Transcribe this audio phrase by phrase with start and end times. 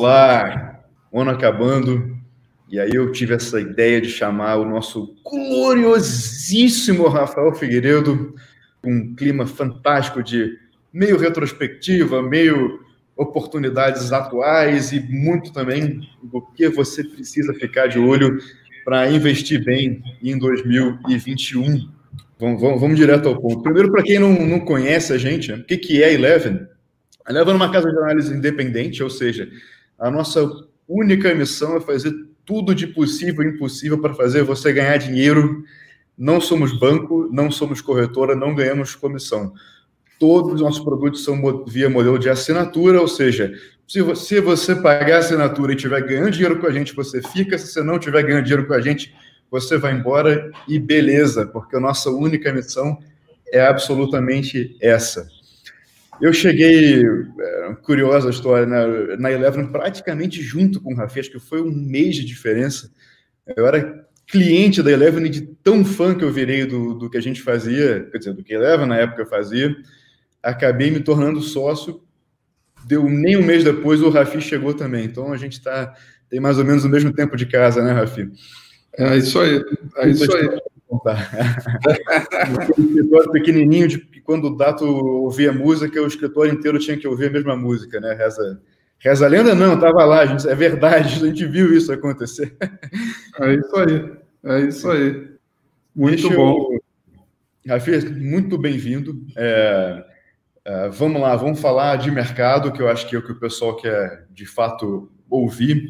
[0.00, 0.80] Olá,
[1.12, 2.16] ano acabando,
[2.68, 8.32] e aí eu tive essa ideia de chamar o nosso gloriosíssimo Rafael Figueiredo,
[8.84, 10.56] um clima fantástico de
[10.92, 12.78] meio retrospectiva, meio
[13.16, 18.38] oportunidades atuais e muito também do que você precisa ficar de olho
[18.84, 21.90] para investir bem em 2021.
[22.38, 23.64] Vamos, vamos, vamos, direto ao ponto.
[23.64, 26.68] Primeiro, para quem não, não conhece a gente, o que, que é Eleven?
[27.28, 29.50] Eleven é uma casa de análise independente, ou seja,
[29.98, 30.48] a nossa
[30.88, 32.12] única missão é fazer
[32.44, 35.64] tudo de possível e impossível para fazer você ganhar dinheiro.
[36.16, 39.52] Não somos banco, não somos corretora, não ganhamos comissão.
[40.18, 43.52] Todos os nossos produtos são via modelo de assinatura, ou seja,
[43.86, 44.02] se
[44.40, 47.56] você, pagar assinatura e estiver ganhando dinheiro com a gente, você fica.
[47.56, 49.14] Se você não estiver ganhando dinheiro com a gente,
[49.50, 52.98] você vai embora e beleza, porque a nossa única missão
[53.50, 55.26] é absolutamente essa.
[56.20, 61.30] Eu cheguei, é, curiosa a história, na, na Eleven praticamente junto com o Rafi, acho
[61.30, 62.90] que foi um mês de diferença.
[63.56, 67.16] Eu era cliente da Eleven e de tão fã que eu virei do, do que
[67.16, 69.74] a gente fazia, quer dizer, do que a Eleven na época fazia,
[70.42, 72.02] acabei me tornando sócio.
[72.84, 75.04] Deu nem um mês depois, o Rafi chegou também.
[75.04, 75.94] Então a gente tá,
[76.28, 78.30] tem mais ou menos o mesmo tempo de casa, né, Rafi?
[78.96, 79.64] É isso aí,
[79.96, 80.48] é isso aí.
[82.78, 83.98] escritório pequenininho de
[84.28, 88.12] quando o Dato ouvia música, o escritório inteiro tinha que ouvir a mesma música, né?
[88.12, 88.60] Reza,
[88.98, 92.54] reza a lenda não, estava lá, gente, é verdade, a gente viu isso acontecer.
[93.40, 94.12] É isso aí,
[94.44, 95.30] é isso aí.
[95.96, 96.74] Muito Deixa bom.
[96.74, 97.72] Eu...
[97.72, 99.18] Rafi, muito bem-vindo.
[99.34, 100.04] É,
[100.62, 103.40] é, vamos lá, vamos falar de mercado, que eu acho que é o que o
[103.40, 105.88] pessoal quer de fato ouvir.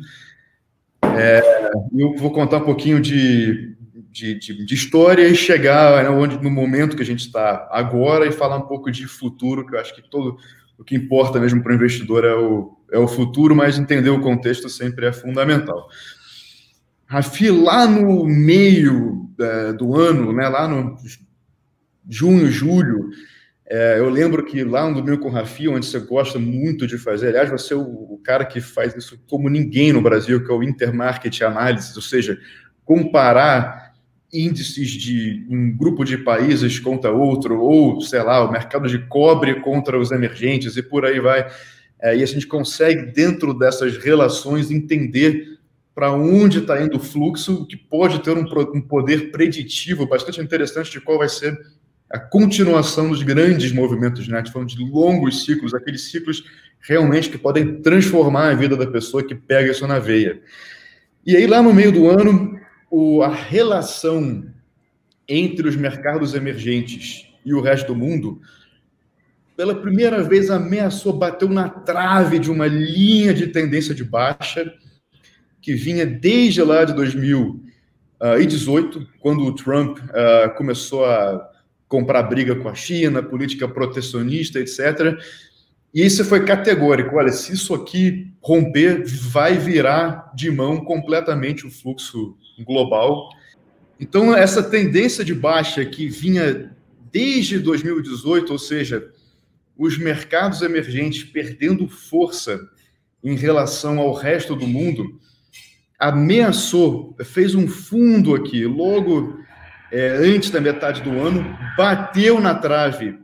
[1.02, 3.76] É, eu vou contar um pouquinho de
[4.10, 8.26] de, de, de história e chegar né, onde, no momento que a gente está agora
[8.26, 10.38] e falar um pouco de futuro, que eu acho que todo
[10.78, 14.20] o que importa mesmo para o investidor é o, é o futuro, mas entender o
[14.20, 15.88] contexto sempre é fundamental.
[17.06, 20.96] Rafi, lá no meio é, do ano, né, lá no
[22.08, 23.10] junho, julho,
[23.70, 26.96] é, eu lembro que lá no Domingo com o Rafi, onde você gosta muito de
[26.96, 30.50] fazer, aliás, você é o, o, cara que faz isso como ninguém no Brasil, que
[30.50, 32.38] é o Intermarket Analysis, ou seja,
[32.84, 33.87] comparar
[34.32, 39.60] índices de um grupo de países contra outro, ou, sei lá, o mercado de cobre
[39.60, 41.50] contra os emergentes e por aí vai.
[42.00, 45.58] É, e a gente consegue, dentro dessas relações, entender
[45.94, 48.44] para onde está indo o fluxo, que pode ter um,
[48.74, 51.58] um poder preditivo bastante interessante de qual vai ser
[52.10, 54.42] a continuação dos grandes movimentos, né?
[54.52, 56.44] Falando de longos ciclos, aqueles ciclos
[56.80, 60.40] realmente que podem transformar a vida da pessoa que pega isso na veia.
[61.26, 62.58] E aí, lá no meio do ano,
[62.90, 64.44] o, a relação
[65.28, 68.40] entre os mercados emergentes e o resto do mundo,
[69.56, 74.72] pela primeira vez ameaçou, bateu na trave de uma linha de tendência de baixa
[75.60, 81.50] que vinha desde lá de 2018, quando o Trump uh, começou a
[81.88, 85.18] comprar briga com a China, política protecionista, etc.
[85.94, 87.16] E isso foi categórico.
[87.16, 93.30] Olha, se isso aqui romper, vai virar de mão completamente o fluxo global.
[93.98, 96.70] Então, essa tendência de baixa que vinha
[97.10, 99.10] desde 2018, ou seja,
[99.76, 102.60] os mercados emergentes perdendo força
[103.22, 105.18] em relação ao resto do mundo,
[105.98, 109.38] ameaçou, fez um fundo aqui, logo
[109.90, 111.44] é, antes da metade do ano,
[111.76, 113.18] bateu na trave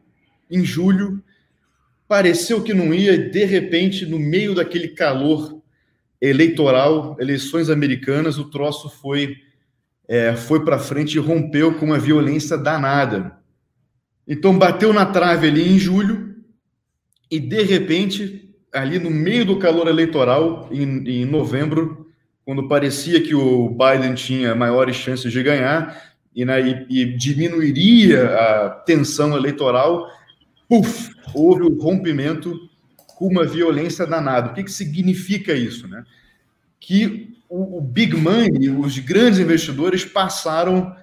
[0.51, 1.23] em julho,
[2.09, 5.63] pareceu que não ia, e de repente, no meio daquele calor
[6.21, 9.37] eleitoral, eleições americanas, o troço foi
[10.09, 13.39] é, foi para frente e rompeu com uma violência danada.
[14.27, 16.37] Então bateu na trave ali em julho
[17.31, 22.07] e de repente ali no meio do calor eleitoral em, em novembro,
[22.45, 28.35] quando parecia que o Biden tinha maiores chances de ganhar e, né, e, e diminuiria
[28.35, 30.07] a tensão eleitoral,
[30.69, 32.69] puf, houve o rompimento
[33.07, 34.51] com uma violência danada.
[34.51, 35.87] O que, que significa isso?
[35.89, 36.05] Né?
[36.81, 40.95] Que o, o big money, os grandes investidores passaram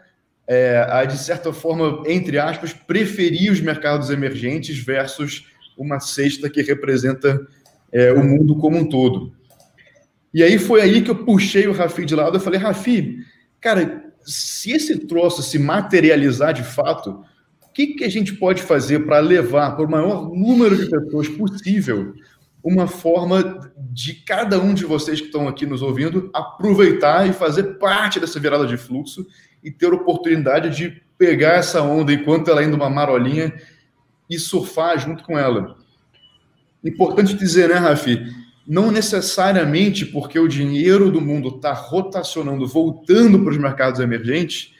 [0.47, 5.45] é, a, de certa forma, entre aspas, preferir os mercados emergentes versus
[5.77, 7.47] uma cesta que representa
[7.91, 9.33] é, o mundo como um todo.
[10.33, 12.37] E aí foi aí que eu puxei o Rafi de lado.
[12.37, 13.19] Eu falei, Rafi,
[13.59, 17.23] cara, se esse troço se materializar de fato,
[17.71, 21.29] o que, que a gente pode fazer para levar para o maior número de pessoas
[21.29, 22.13] possível
[22.61, 27.77] uma forma de cada um de vocês que estão aqui nos ouvindo aproveitar e fazer
[27.79, 29.25] parte dessa virada de fluxo
[29.63, 33.53] e ter oportunidade de pegar essa onda enquanto ela ainda uma marolinha
[34.29, 35.77] e surfar junto com ela.
[36.83, 38.21] Importante dizer, né, Rafi,
[38.67, 44.73] não necessariamente porque o dinheiro do mundo está rotacionando, voltando para os mercados emergentes,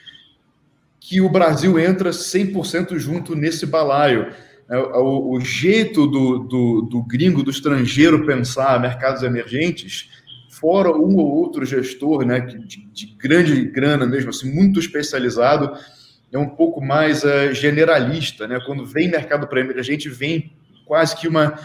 [1.12, 4.32] que o Brasil entra 100% junto nesse balaio.
[4.70, 10.10] É, o, o jeito do, do, do, gringo, do estrangeiro pensar mercados emergentes,
[10.50, 15.78] fora um ou outro gestor né, de, de grande grana mesmo, assim, muito especializado,
[16.32, 18.48] é um pouco mais uh, generalista.
[18.48, 18.58] Né?
[18.66, 20.54] Quando vem mercado para emergente, vem
[20.86, 21.60] quase que uma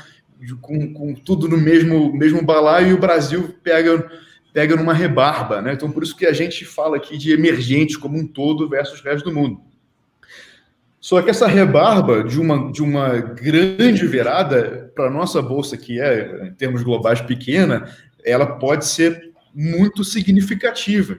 [0.61, 4.11] com, com tudo no mesmo, mesmo balaio e o Brasil pega
[4.57, 5.75] pega numa rebarba, né?
[5.75, 9.05] Então por isso que a gente fala aqui de emergentes como um todo versus o
[9.05, 9.61] resto do mundo.
[10.99, 16.01] Só que essa rebarba de uma, de uma grande virada para a nossa bolsa, que
[16.01, 17.95] é, em termos globais, pequena,
[18.25, 21.19] ela pode ser muito significativa.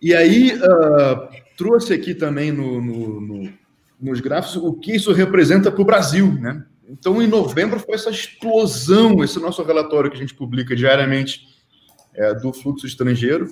[0.00, 3.52] E aí, uh, trouxe aqui também no, no, no,
[4.00, 6.32] nos gráficos o que isso representa para o Brasil.
[6.32, 6.64] Né?
[6.88, 11.54] Então, em novembro, foi essa explosão, esse nosso relatório que a gente publica diariamente
[12.16, 13.50] é, do fluxo estrangeiro.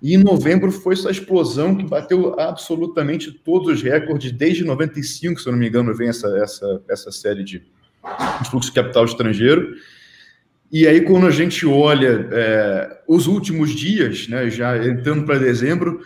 [0.00, 5.48] E em novembro foi essa explosão que bateu absolutamente todos os recordes, desde 95, se
[5.48, 7.62] eu não me engano, vem essa, essa, essa série de,
[8.48, 9.74] fluxo de capital estrangeiro.
[10.70, 16.00] E aí, quando a gente olha é, os últimos dias, né, já entrando para dezembro,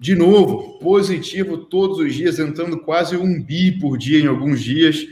[0.00, 5.06] de novo, positivo todos os dias, entrando quase um bi por dia em alguns dias.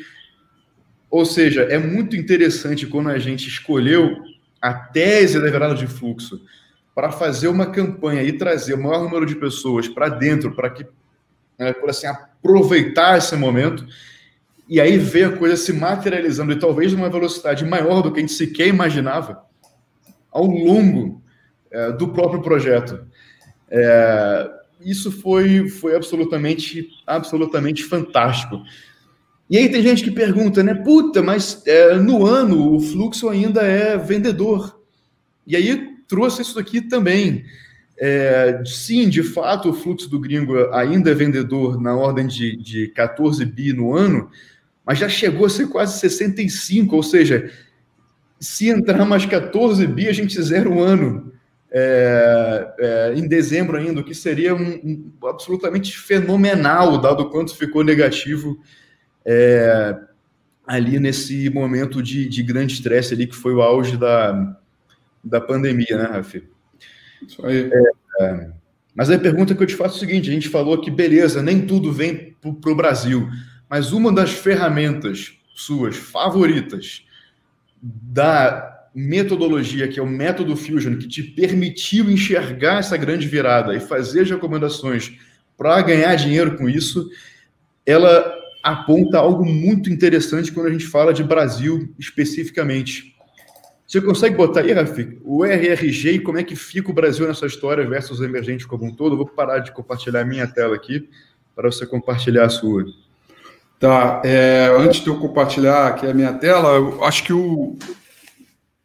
[1.10, 4.16] Ou seja, é muito interessante quando a gente escolheu
[4.60, 6.40] a tese da virada de fluxo
[6.94, 10.86] para fazer uma campanha e trazer o maior número de pessoas para dentro, para que,
[11.58, 13.86] né, por assim, aproveitar esse momento
[14.68, 18.20] e aí ver a coisa se materializando e talvez numa velocidade maior do que a
[18.22, 19.44] gente sequer imaginava
[20.30, 21.22] ao longo
[21.70, 23.06] é, do próprio projeto.
[23.70, 24.50] É,
[24.80, 28.62] isso foi, foi absolutamente, absolutamente fantástico.
[29.48, 30.74] E aí tem gente que pergunta, né?
[30.74, 34.80] Puta, mas é, no ano o fluxo ainda é vendedor.
[35.46, 37.44] E aí trouxe isso aqui também.
[37.98, 42.88] É, sim, de fato, o fluxo do gringo ainda é vendedor na ordem de, de
[42.88, 44.30] 14 bi no ano,
[44.84, 47.50] mas já chegou a ser quase 65, ou seja,
[48.38, 51.32] se entrar mais 14 bi, a gente zera o ano
[51.70, 57.82] é, é, em dezembro ainda, o que seria um, um, absolutamente fenomenal, dado quanto ficou
[57.82, 58.58] negativo
[59.26, 59.98] é,
[60.64, 64.56] ali nesse momento de, de grande estresse ali, que foi o auge da,
[65.22, 66.44] da pandemia, né, Rafi?
[67.26, 67.70] Isso aí.
[67.72, 68.50] É, é,
[68.94, 71.42] mas a pergunta que eu te faço é o seguinte: a gente falou que, beleza,
[71.42, 73.28] nem tudo vem para o Brasil,
[73.68, 77.04] mas uma das ferramentas suas favoritas
[77.82, 83.80] da metodologia, que é o método Fusion, que te permitiu enxergar essa grande virada e
[83.80, 85.12] fazer as recomendações
[85.56, 87.10] para ganhar dinheiro com isso,
[87.84, 88.34] ela
[88.66, 93.14] aponta algo muito interessante quando a gente fala de Brasil especificamente.
[93.86, 97.46] Você consegue botar aí, Rafi, o RRG e como é que fica o Brasil nessa
[97.46, 99.12] história versus o emergente como um todo?
[99.12, 101.08] Eu vou parar de compartilhar a minha tela aqui
[101.54, 102.84] para você compartilhar a sua.
[103.78, 107.76] Tá, é, antes de eu compartilhar aqui a minha tela, eu acho que o,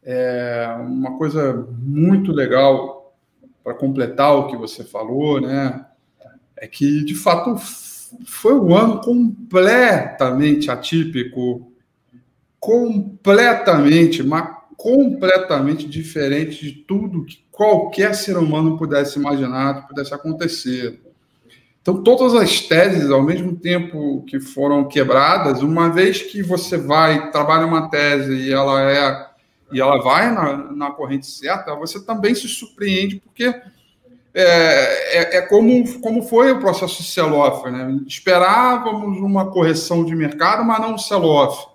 [0.04, 3.16] é, uma coisa muito legal
[3.64, 5.86] para completar o que você falou, né,
[6.56, 7.58] é que de fato
[8.26, 11.72] foi um ano completamente atípico,
[12.60, 21.00] completamente, mas completamente diferente de tudo que qualquer ser humano pudesse imaginar que pudesse acontecer.
[21.82, 27.32] Então, todas as teses, ao mesmo tempo que foram quebradas, uma vez que você vai,
[27.32, 29.32] trabalha uma tese e ela é
[29.72, 33.54] e ela vai na, na corrente certa, você também se surpreende, porque
[34.34, 37.70] é, é, é, como, como foi o processo sell-off.
[37.70, 38.00] Né?
[38.08, 41.68] Esperávamos uma correção de mercado, mas não sell-off.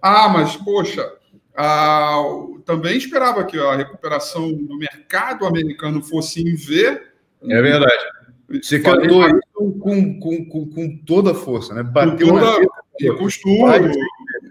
[0.00, 1.10] Ah, mas, poxa,
[1.56, 2.22] ah,
[2.64, 7.02] também esperava que a recuperação do mercado americano fosse em V.
[7.42, 8.04] É verdade.
[8.48, 11.82] Você cantou isso com, com, com, com, toda a força, né?
[11.82, 13.90] Bateu com toda, na com tudo.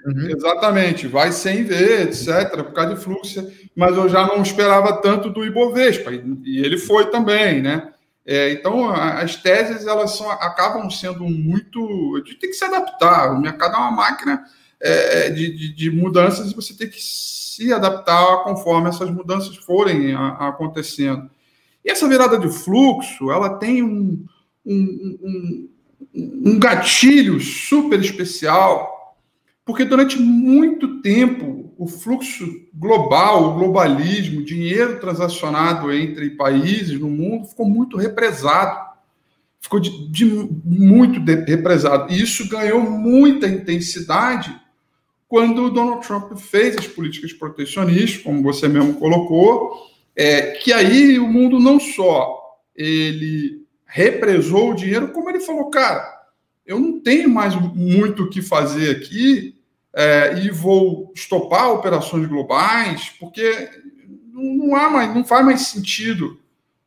[0.07, 0.29] Uhum.
[0.29, 3.45] Exatamente, vai sem ver, etc., por causa de fluxo,
[3.75, 7.91] mas eu já não esperava tanto do Ibovespa, e ele foi também, né?
[8.25, 12.15] É, então, as teses, elas são, acabam sendo muito...
[12.15, 14.45] A gente tem que se adaptar, o mercado é uma máquina
[14.79, 20.13] é, de, de, de, mudanças e você tem que se adaptar conforme essas mudanças forem
[20.13, 21.29] a, a acontecendo.
[21.83, 24.25] E essa virada de fluxo, ela tem um,
[24.65, 25.69] um, um,
[26.45, 28.96] um gatilho super especial
[29.67, 37.49] porque durante muito tempo o fluxo global, o globalismo, dinheiro transacionado entre países no mundo
[37.49, 38.87] ficou muito represado.
[39.59, 40.25] Ficou de, de
[40.63, 42.13] muito de, represado.
[42.13, 44.57] E isso ganhou muita intensidade
[45.27, 51.19] quando o Donald Trump fez as políticas protecionistas, como você mesmo colocou, é, que aí
[51.19, 56.09] o mundo não só ele represou o dinheiro, como ele falou, cara,
[56.65, 59.56] eu não tenho mais muito o que fazer aqui
[59.99, 63.67] é, e vou estopar operações globais, porque
[64.31, 66.39] não, há mais, não faz mais sentido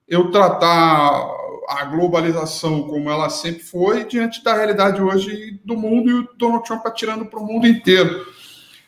[0.07, 1.29] eu tratar
[1.69, 6.65] a globalização como ela sempre foi diante da realidade hoje do mundo e o Donald
[6.65, 8.25] Trump atirando para o mundo inteiro.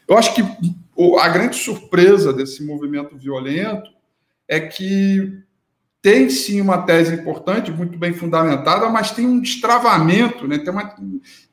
[0.07, 0.43] Eu acho que
[1.21, 3.91] a grande surpresa desse movimento violento
[4.47, 5.37] é que
[6.02, 10.59] tem sim uma tese importante, muito bem fundamentada, mas tem um destravamento, né?
[10.59, 10.92] tem uma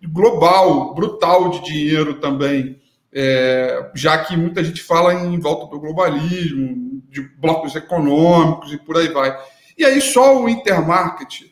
[0.07, 2.81] global, brutal de dinheiro também,
[3.13, 8.97] é, já que muita gente fala em volta do globalismo, de blocos econômicos e por
[8.97, 9.37] aí vai.
[9.77, 11.43] E aí só o intermarket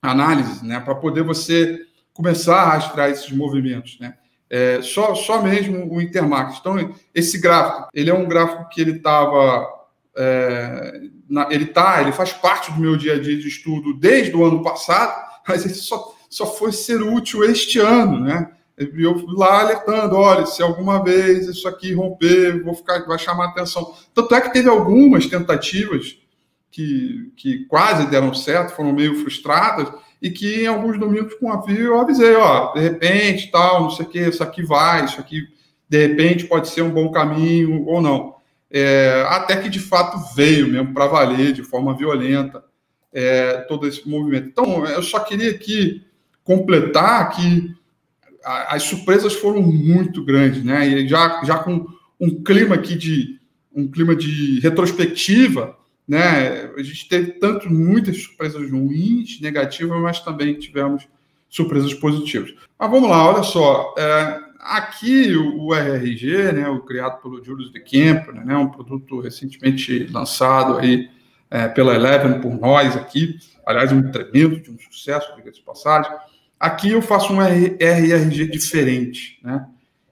[0.00, 1.80] análise, né, para poder você
[2.12, 4.14] começar a rastrear esses movimentos, né?
[4.48, 6.58] É, só, só mesmo o intermarket.
[6.58, 9.66] Então, esse gráfico, ele é um gráfico que ele estava
[10.14, 11.00] é,
[11.50, 14.62] ele tá, ele faz parte do meu dia a dia de estudo desde o ano
[14.62, 18.50] passado, mas ele só, só foi ser útil este ano, né?
[18.76, 23.94] Eu lá alertando, olha, se alguma vez isso aqui romper, vou ficar, vai chamar atenção.
[24.14, 26.16] Tanto é que teve algumas tentativas
[26.70, 31.62] que, que quase deram certo, foram meio frustradas, e que em alguns domingos com a
[31.68, 35.48] eu avisei, ó, de repente, tal, não sei o que, isso aqui vai, isso aqui,
[35.88, 38.36] de repente, pode ser um bom caminho ou não.
[38.72, 42.64] É, até que de fato veio mesmo para valer de forma violenta
[43.12, 44.48] é, todo esse movimento.
[44.48, 46.02] Então, eu só queria aqui
[46.42, 47.74] completar que
[48.44, 50.88] as surpresas foram muito grandes, né?
[50.88, 51.86] E já, já com
[52.18, 53.38] um clima aqui de
[53.74, 55.76] um clima de retrospectiva,
[56.08, 56.70] né?
[56.76, 61.06] A gente teve tanto muitas surpresas ruins, negativas, mas também tivemos
[61.48, 62.54] surpresas positivas.
[62.78, 63.94] Mas vamos lá, olha só.
[63.96, 70.06] É, aqui o, RRG, né, o criado pelo Julius de Kemp, né, um produto recentemente
[70.12, 71.10] lançado aí
[71.50, 76.10] é, pela Eleven por nós aqui, aliás, um tremendo de um sucesso, diga-se de passagem.
[76.58, 79.66] Aqui eu faço um RRG diferente, né?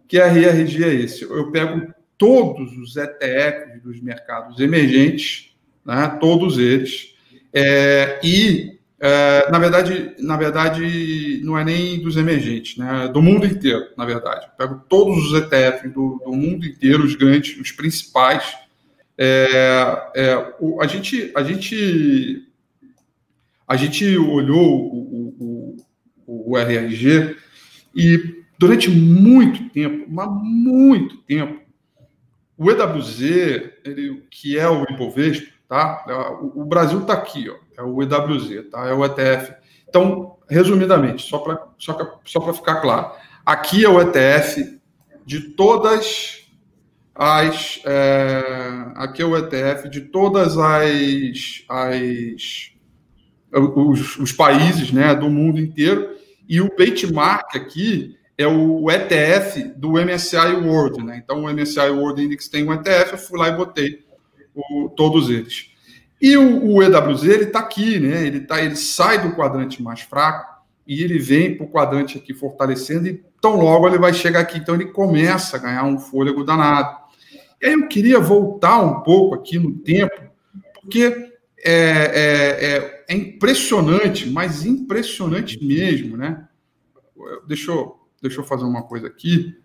[0.09, 1.23] Que RRG é esse?
[1.23, 5.51] Eu pego todos os ETFs dos mercados emergentes
[5.85, 7.15] né, todos eles.
[7.53, 13.47] É, e, é, na, verdade, na verdade, não é nem dos emergentes, né, do mundo
[13.47, 14.47] inteiro, na verdade.
[14.47, 18.55] Eu pego todos os ETFs do, do mundo inteiro, os grandes, os principais.
[19.17, 22.47] É, é, o, a, gente, a, gente,
[23.67, 25.77] a gente olhou o, o,
[26.27, 27.37] o, o RRG
[27.97, 31.59] e durante muito tempo, mas muito tempo,
[32.59, 33.23] o EWZ,
[33.83, 36.05] ele, que é o Ibovespa, tá?
[36.55, 38.87] O, Brasil está aqui, ó, é o EWZ, tá?
[38.87, 39.55] É o ETF.
[39.89, 43.13] Então, resumidamente, só para só só ficar claro,
[43.45, 44.79] aqui é o ETF
[45.25, 46.47] de todas
[47.15, 48.43] as é,
[48.97, 52.73] aqui é o ETF de todas as, as
[53.53, 56.17] os, os, países, né, do mundo inteiro
[56.49, 61.21] e o benchmark aqui é o ETF do MSCI World, né?
[61.23, 64.03] Então o MSCI World Index tem um ETF, eu fui lá e botei
[64.55, 65.70] o, todos eles.
[66.21, 68.27] E o, o EWZ ele está aqui, né?
[68.27, 72.35] Ele tá, ele sai do quadrante mais fraco e ele vem para o quadrante aqui
[72.35, 76.45] fortalecendo e tão logo ele vai chegar aqui, então ele começa a ganhar um fôlego
[76.45, 76.99] danado.
[77.61, 80.21] E aí eu queria voltar um pouco aqui no tempo,
[80.75, 81.31] porque
[81.63, 86.47] é, é, é, é impressionante, mas impressionante mesmo, né?
[87.47, 89.57] Deixa eu, deixa eu fazer uma coisa aqui.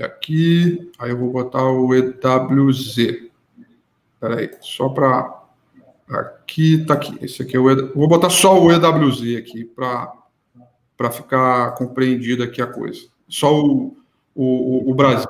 [0.00, 3.30] Aqui, aí eu vou botar o EWZ.
[4.18, 5.41] Peraí, só para.
[6.20, 7.16] Aqui, tá aqui.
[7.20, 7.94] Esse aqui é o.
[7.94, 13.00] Vou botar só o EWZ aqui para ficar compreendido aqui a coisa.
[13.28, 13.96] Só o,
[14.34, 15.28] o, o Brasil.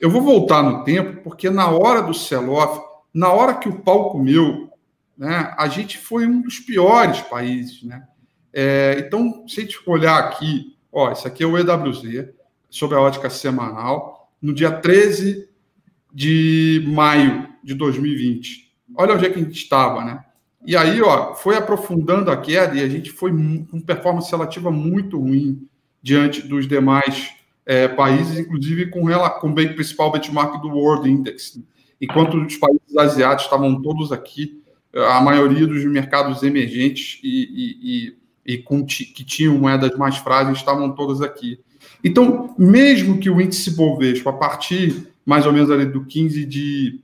[0.00, 2.80] Eu vou voltar no tempo, porque na hora do sell-off,
[3.14, 4.68] na hora que o pau comeu,
[5.16, 7.84] né, a gente foi um dos piores países.
[7.84, 8.02] Né?
[8.52, 12.30] É, então, se a gente olhar aqui, ó, esse aqui é o EWZ,
[12.68, 15.48] sobre a ótica semanal, no dia 13
[16.12, 18.71] de maio de 2020.
[18.96, 20.24] Olha onde é que a gente estava, né?
[20.64, 25.18] E aí, ó, foi aprofundando a queda e a gente foi com performance relativa muito
[25.18, 25.66] ruim
[26.00, 27.30] diante dos demais
[27.66, 29.06] é, países, inclusive com,
[29.40, 31.60] com o principal benchmark do World Index.
[32.00, 34.62] Enquanto os países asiáticos estavam todos aqui,
[34.94, 38.12] a maioria dos mercados emergentes e,
[38.44, 41.58] e, e, e que tinham moedas mais frágeis estavam todos aqui.
[42.04, 47.00] Então, mesmo que o índice Bovespa, a partir mais ou menos ali do 15 de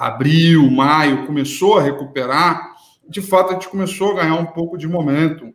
[0.00, 2.74] abril, maio, começou a recuperar,
[3.08, 5.52] de fato a gente começou a ganhar um pouco de momento,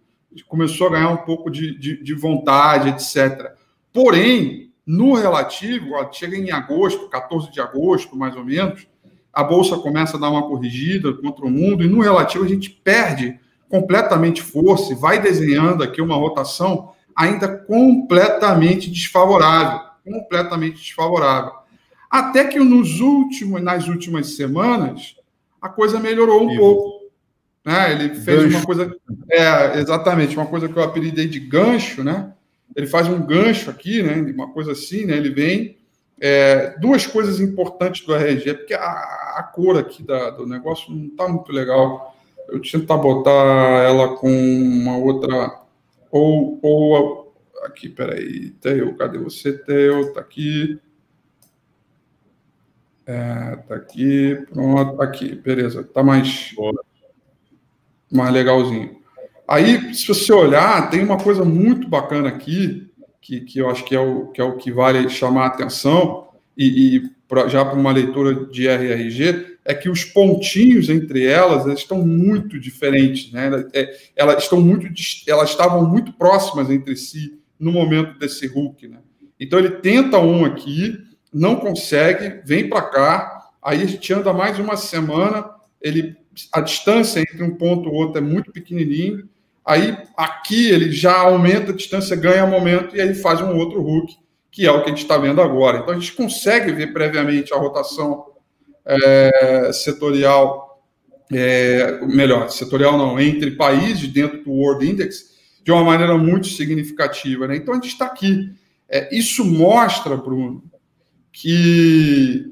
[0.48, 3.54] começou a ganhar um pouco de, de, de vontade, etc.
[3.92, 8.88] Porém, No relativo, ó, chega em agosto, 14 de agosto, mais ou menos,
[9.34, 12.70] a bolsa começa a dar uma corrigida contra o mundo, e no relativo a gente
[12.70, 21.65] perde completamente força e vai desenhando aqui uma rotação ainda completamente desfavorável, completamente desfavorável.
[22.10, 25.16] Até que nos últimos, nas últimas semanas
[25.62, 26.58] a coisa melhorou um Sim.
[26.58, 27.06] pouco.
[27.66, 27.92] Né?
[27.92, 28.58] Ele fez gancho.
[28.58, 28.96] uma coisa,
[29.32, 32.32] é, exatamente, uma coisa que eu apelidei de gancho, né?
[32.76, 34.14] Ele faz um gancho aqui, né?
[34.34, 35.18] Uma coisa assim, né?
[35.18, 35.78] Ele vem
[36.20, 41.08] é, duas coisas importantes do RG, porque a, a cor aqui da, do negócio não
[41.08, 42.16] está muito legal.
[42.48, 43.32] Eu tentar botar
[43.84, 45.60] ela com uma outra.
[46.12, 46.60] Ou.
[46.62, 47.34] ou
[47.64, 48.52] aqui, peraí.
[48.62, 50.14] Theo, cadê você, Theo?
[50.14, 50.80] Tá aqui.
[53.06, 55.84] É, tá aqui, pronto, aqui, beleza.
[55.84, 56.56] Tá mais,
[58.12, 58.98] mais legalzinho.
[59.48, 62.90] Aí, se você olhar, tem uma coisa muito bacana aqui,
[63.22, 66.30] que, que eu acho que é, o, que é o que vale chamar a atenção,
[66.58, 71.66] e, e pra, já para uma leitura de RRG, é que os pontinhos entre elas,
[71.66, 73.50] elas estão muito diferentes, né?
[73.74, 74.88] É, elas estão muito,
[75.28, 79.00] elas estavam muito próximas entre si no momento desse Hulk, né?
[79.40, 80.98] Então ele tenta um aqui,
[81.36, 85.50] não consegue, vem para cá, aí a gente anda mais uma semana,
[85.82, 86.16] ele
[86.52, 89.28] a distância entre um ponto e outro é muito pequenininho,
[89.66, 94.16] aí aqui ele já aumenta a distância, ganha momento e aí faz um outro hook,
[94.50, 95.80] que é o que a gente está vendo agora.
[95.80, 98.28] Então a gente consegue ver previamente a rotação
[98.86, 100.82] é, setorial,
[101.34, 107.46] é, melhor, setorial não, entre países dentro do World Index de uma maneira muito significativa.
[107.46, 107.58] Né?
[107.58, 108.54] Então a gente está aqui.
[108.88, 110.64] É, isso mostra, Bruno,
[111.36, 112.50] que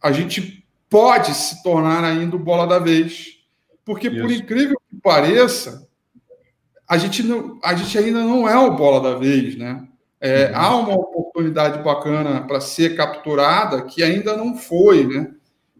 [0.00, 3.40] a gente pode se tornar ainda o bola da vez.
[3.84, 4.20] Porque, Isso.
[4.20, 5.88] por incrível que pareça,
[6.88, 9.84] a gente, não, a gente ainda não é o bola da vez, né?
[10.20, 10.52] É, uhum.
[10.54, 15.32] Há uma oportunidade bacana para ser capturada que ainda não foi, né?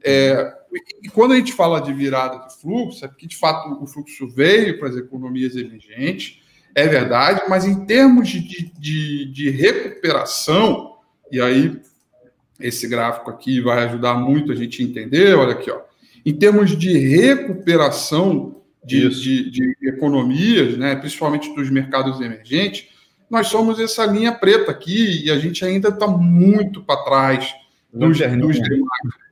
[0.03, 0.55] É,
[1.03, 4.29] e quando a gente fala de virada de fluxo, é porque de fato o fluxo
[4.29, 6.41] veio para as economias emergentes,
[6.75, 10.97] é verdade, mas em termos de, de, de recuperação,
[11.31, 11.81] e aí
[12.59, 15.37] esse gráfico aqui vai ajudar muito a gente a entender.
[15.37, 15.81] Olha aqui, ó.
[16.25, 22.89] Em termos de recuperação de, de, de, economias, né, principalmente dos mercados emergentes,
[23.31, 27.55] nós somos essa linha preta aqui e a gente ainda está muito para trás
[27.93, 29.29] dos, dos demais.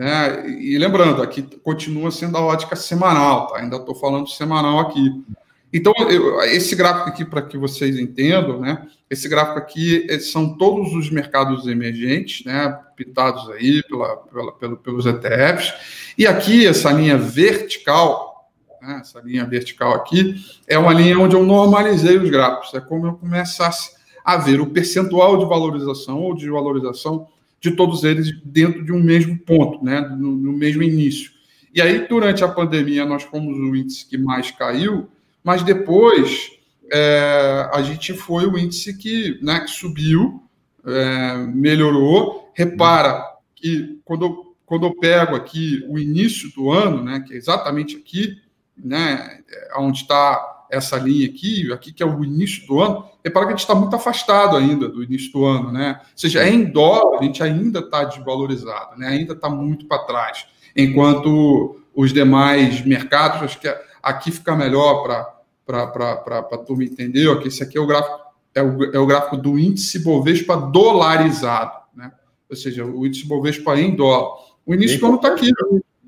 [0.00, 3.58] É, e lembrando, aqui continua sendo a ótica semanal, tá?
[3.58, 5.24] ainda estou falando semanal aqui.
[5.72, 8.86] Então, eu, esse gráfico aqui, para que vocês entendam, né?
[9.10, 12.78] Esse gráfico aqui é, são todos os mercados emergentes, né?
[12.96, 15.74] Pintados aí pela, pela, pelo, pelos ETFs.
[16.16, 18.50] E aqui, essa linha vertical,
[18.80, 18.98] né?
[19.00, 22.72] essa linha vertical aqui, é uma linha onde eu normalizei os gráficos.
[22.72, 23.90] É como eu começasse
[24.24, 27.28] a ver o percentual de valorização ou desvalorização
[27.60, 30.00] de todos eles dentro de um mesmo ponto, né?
[30.00, 31.30] no, no mesmo início.
[31.74, 35.08] E aí, durante a pandemia, nós fomos o índice que mais caiu,
[35.48, 36.50] mas depois
[36.92, 40.42] é, a gente foi o índice que, né, que subiu,
[40.84, 42.52] é, melhorou.
[42.52, 43.24] Repara
[43.56, 47.96] que quando eu, quando eu pego aqui o início do ano, né, que é exatamente
[47.96, 48.36] aqui,
[48.76, 49.40] né,
[49.78, 53.56] onde está essa linha aqui, aqui que é o início do ano, repara que a
[53.56, 55.98] gente está muito afastado ainda do início do ano, né?
[55.98, 59.08] Ou seja, em dólar a gente ainda está desvalorizado, né?
[59.08, 65.37] ainda está muito para trás, enquanto os demais mercados, acho que aqui fica melhor para
[65.68, 68.18] para a turma entender, ó, que esse aqui é o gráfico,
[68.54, 72.10] é o, é o gráfico do índice Bovespa dolarizado, né?
[72.48, 74.38] Ou seja, o índice Bovespa em dólar.
[74.64, 75.52] O início do ano está aqui.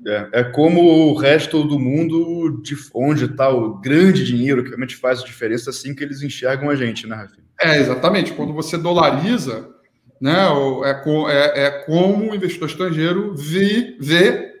[0.07, 4.95] É, é, como o resto do mundo, de onde está o grande dinheiro que realmente
[4.95, 7.45] faz a diferença, assim que eles enxergam a gente, né, Rafinha?
[7.61, 8.33] É, exatamente.
[8.33, 9.69] Quando você dolariza,
[10.19, 10.47] né,
[10.83, 14.51] é, é, é como o investidor estrangeiro vê, vê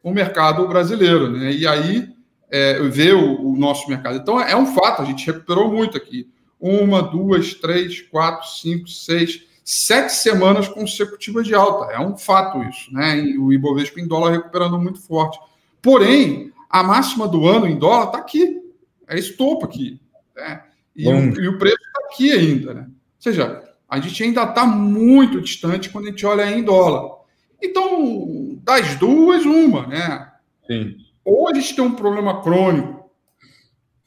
[0.00, 1.28] o mercado brasileiro.
[1.28, 1.50] Né?
[1.50, 2.13] E aí
[2.54, 4.16] é, ver o, o, nosso mercado.
[4.16, 6.30] Então, é um fato, a gente recuperou muito aqui.
[6.60, 11.92] Uma, duas, três, quatro, cinco, seis, sete semanas consecutivas de alta.
[11.92, 13.20] É um fato isso, né?
[13.40, 15.36] O Ibovespa em dólar recuperando muito forte.
[15.82, 18.62] Porém, a máxima do ano em dólar está aqui.
[19.08, 20.00] É esse topo aqui.
[20.36, 20.62] Né?
[20.94, 22.86] E, o, e o preço está aqui ainda, né?
[22.86, 27.16] Ou seja, a gente ainda está muito distante quando a gente olha em dólar.
[27.60, 30.30] Então, das duas, uma, né?
[30.68, 33.10] Sim ou a gente tem um problema crônico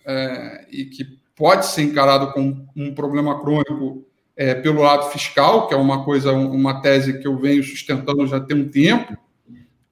[0.06, 1.04] é, e que
[1.36, 6.32] pode ser encarado como um problema crônico é, pelo lado fiscal, que é uma coisa,
[6.32, 9.18] uma tese que eu venho sustentando já tem um tempo.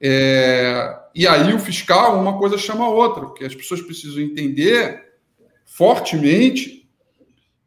[0.00, 5.04] É, e aí o fiscal, uma coisa chama a outra, porque as pessoas precisam entender
[5.64, 6.88] fortemente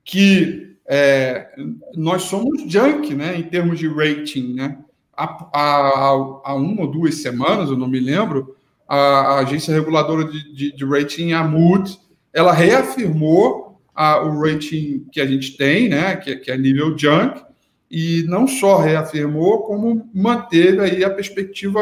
[0.04, 1.50] que é,
[1.93, 4.80] nós somos junk, né, em termos de rating, né?
[5.15, 8.56] Há, há, há uma ou duas semanas, eu não me lembro,
[8.89, 11.95] a, agência reguladora de, de, de rating, a Mood,
[12.34, 17.43] ela reafirmou a, o rating que a gente tem, né, que, que é nível junk,
[17.91, 21.80] e não só reafirmou, como manteve aí a perspectiva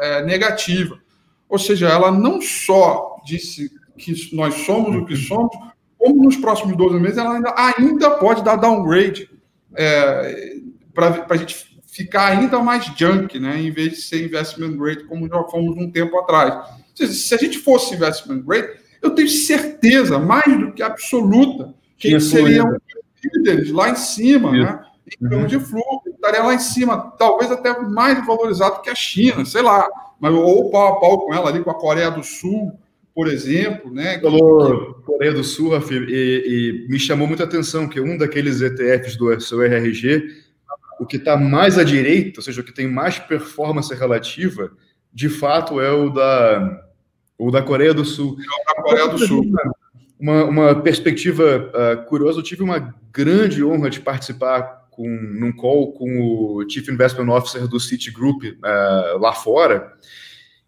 [0.00, 0.98] é, negativa.
[1.48, 5.54] Ou seja, ela não só disse que nós somos o que somos,
[5.98, 9.30] como nos próximos 12 meses ela ainda, ainda pode dar downgrade
[9.74, 10.56] é,
[10.92, 15.28] para a gente ficar ainda mais junk, né, em vez de ser investment grade, como
[15.28, 16.68] já fomos um tempo atrás.
[16.92, 18.68] Se, a gente fosse investment grade,
[19.00, 22.76] eu tenho certeza, mais do que absoluta, que Tinha seria um
[23.24, 24.84] líderes lá em cima, né?
[25.06, 25.58] Em termos uhum.
[25.58, 29.86] de fluxo, estaria lá em cima, talvez até mais valorizado que a China, sei lá,
[30.18, 32.76] mas ou pau a pau com ela ali, com a Coreia do Sul,
[33.14, 34.18] por exemplo, né?
[34.20, 39.16] Falou Coreia do Sul, Rafi, e, e, me chamou muita atenção que um daqueles ETFs
[39.16, 40.44] do seu RRG,
[41.00, 44.70] o que está mais à direita, ou seja, o que tem mais performance relativa,
[45.12, 46.84] de fato é o da,
[47.38, 48.36] o da Coreia do Sul.
[48.38, 49.52] É o da Coreia do Sul.
[50.18, 55.92] Uma, uma perspectiva uh, curiosa, eu tive uma grande honra de participar com, num call
[55.92, 59.92] com o Chief Investment Officer do Citigroup uh, lá fora,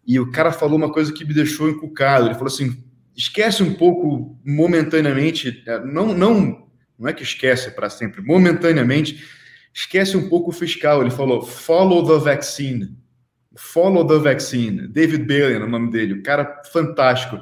[0.05, 2.27] e o cara falou uma coisa que me deixou encucado.
[2.27, 2.83] Ele falou assim:
[3.15, 9.23] esquece um pouco momentaneamente, é, não, não, não é que esquece para sempre, momentaneamente,
[9.77, 11.01] esquece um pouco o fiscal.
[11.01, 12.97] Ele falou: follow the vaccine.
[13.55, 14.87] Follow the vaccine.
[14.87, 17.41] David Bailey é o nome dele, o cara fantástico.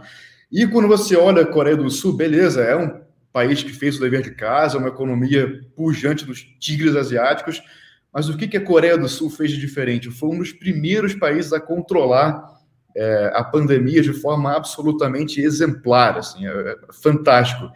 [0.52, 4.02] E quando você olha a Coreia do Sul, beleza, é um país que fez o
[4.02, 7.62] dever de casa, uma economia pujante dos tigres asiáticos,
[8.13, 10.10] mas o que, que a Coreia do Sul fez de diferente?
[10.10, 12.41] Foi um dos primeiros países a controlar
[12.95, 17.69] é, a pandemia de forma absolutamente exemplar, assim, é, é fantástico.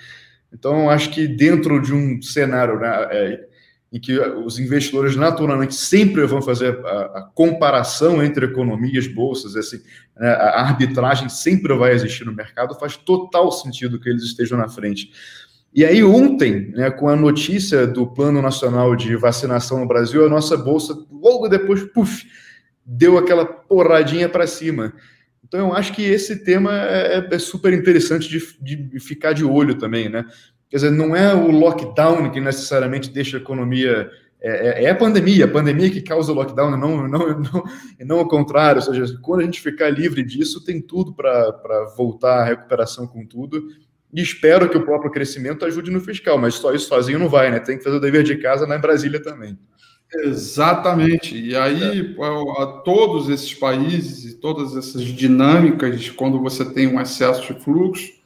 [0.53, 3.48] Então, acho que dentro de um cenário né, é,
[3.91, 9.81] em que os investidores naturalmente sempre vão fazer a, a comparação entre economias, bolsas, assim,
[10.15, 15.11] a arbitragem sempre vai existir no mercado, faz total sentido que eles estejam na frente.
[15.73, 20.29] E aí, ontem, né, com a notícia do Plano Nacional de Vacinação no Brasil, a
[20.29, 22.25] nossa bolsa, logo depois, puf,
[22.83, 24.93] deu aquela porradinha para cima.
[25.47, 29.75] Então, eu acho que esse tema é, é super interessante de, de, ficar de olho
[29.75, 30.25] também, né?
[30.69, 34.09] Quer dizer, não é o lockdown que necessariamente deixa a economia.
[34.41, 37.63] É, é, é a pandemia, a pandemia que causa o lockdown, não, não, não,
[37.99, 38.81] não o contrário.
[38.81, 43.25] Ou seja, quando a gente ficar livre disso, tem tudo para voltar à recuperação com
[43.25, 43.67] tudo.
[44.13, 47.51] E espero que o próprio crescimento ajude no fiscal, mas só isso sozinho não vai,
[47.51, 47.59] né?
[47.59, 49.57] Tem que fazer o dever de casa na Brasília também.
[50.13, 51.37] Exatamente.
[51.37, 52.61] E aí, é.
[52.61, 58.18] a todos esses países e todas essas dinâmicas, quando você tem um excesso de fluxo,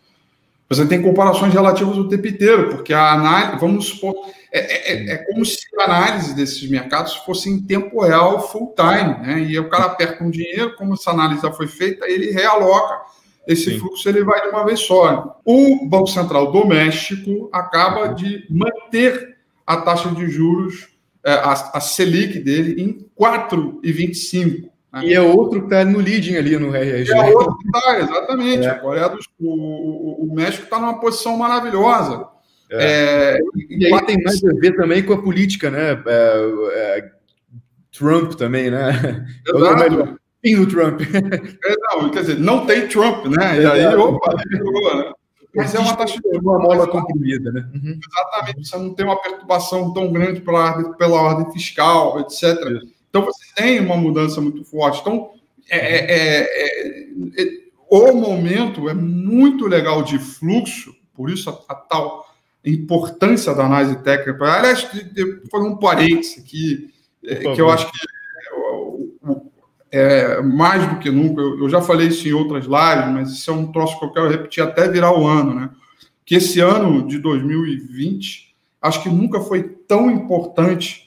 [0.76, 4.16] você tem comparações relativas o tempo inteiro, porque a análise, vamos supor,
[4.52, 8.74] é, é, é, é como se a análise desses mercados fosse em tempo real, full
[8.76, 9.40] time, né?
[9.42, 13.02] E o cara aperta um dinheiro, como essa análise já foi feita, ele realoca
[13.48, 13.80] esse Sim.
[13.80, 15.40] fluxo, ele vai de uma vez só.
[15.46, 20.94] O Banco Central doméstico acaba de manter a taxa de juros
[21.26, 24.70] é, a, a Selic dele em 4,25.
[24.94, 25.06] Né?
[25.08, 27.12] E é outro que está no leading ali no RRG.
[27.12, 28.66] É outro que está, exatamente.
[28.66, 28.70] É.
[28.70, 32.28] A Coreia do o, o México está numa posição maravilhosa.
[32.70, 33.36] É.
[33.36, 35.92] É, e, aí tem mais a ver também com a política, né?
[36.06, 37.12] É, é,
[37.92, 39.26] Trump também, né?
[39.48, 40.20] Exato.
[40.44, 41.02] Fim do Trump.
[41.94, 43.62] não, quer dizer, não tem Trump, né?
[43.62, 45.12] E aí, opa, né?
[45.56, 47.70] Mas é uma taxa de uma mola comprimida, né?
[47.74, 48.00] Uhum.
[48.10, 48.68] Exatamente.
[48.68, 52.58] Você não tem uma perturbação tão grande pela, pela ordem fiscal, etc.
[53.14, 55.00] Então você tem uma mudança muito forte.
[55.02, 55.34] Então,
[55.70, 57.48] é, é, é, é,
[57.88, 62.28] o momento é muito legal de fluxo, por isso a, a tal
[62.66, 64.44] importância da análise técnica.
[64.46, 64.90] Aliás,
[65.52, 66.92] foi um parênteses aqui,
[67.24, 67.98] é, que eu acho que
[69.92, 73.52] é, mais do que nunca, eu, eu, já falei isso em outras lives, mas isso
[73.52, 75.70] é um troço que eu quero repetir até virar o ano, né?
[76.26, 81.03] Que esse ano de 2020, acho que nunca foi tão importante,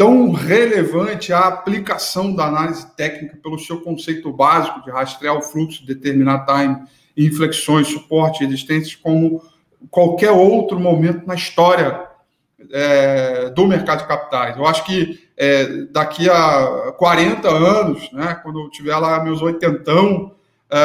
[0.00, 5.84] tão relevante a aplicação da análise técnica pelo seu conceito básico de rastrear o fluxo,
[5.84, 6.84] determinar time,
[7.14, 9.42] inflexões, suporte, resistências, como
[9.90, 12.08] qualquer outro momento na história
[12.72, 14.56] é, do mercado de capitais.
[14.56, 20.34] Eu acho que é, daqui a 40 anos, né, quando eu tiver lá meus oitentão,
[20.70, 20.78] é,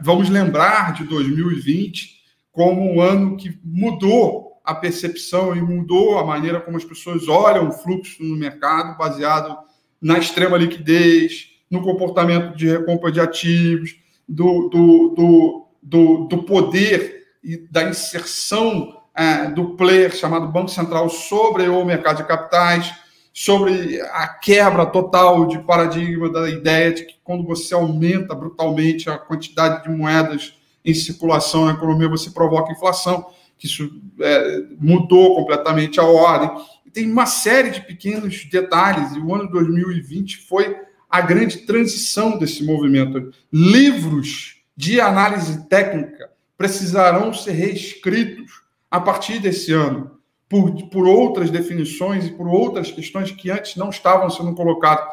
[0.00, 2.08] vamos lembrar de 2020
[2.50, 7.68] como um ano que mudou a percepção e mudou a maneira como as pessoas olham
[7.68, 9.58] o fluxo no mercado, baseado
[10.00, 13.96] na extrema liquidez, no comportamento de recompra de ativos,
[14.26, 21.68] do, do, do, do, poder e da inserção é, do player chamado Banco Central sobre
[21.68, 22.92] o mercado de capitais,
[23.34, 29.18] sobre a quebra total de paradigma da ideia de que quando você aumenta brutalmente a
[29.18, 33.26] quantidade de moedas em circulação na economia, você provoca inflação,
[33.58, 36.50] que isso é, mudou completamente a ordem.
[36.92, 40.76] tem uma série de pequenos detalhes, e o ano 2020 foi
[41.08, 43.32] a grande transição desse movimento.
[43.52, 52.26] Livros de análise técnica precisarão ser reescritos a partir desse ano, por, por outras definições
[52.26, 55.04] e por outras questões que antes não estavam sendo colocadas.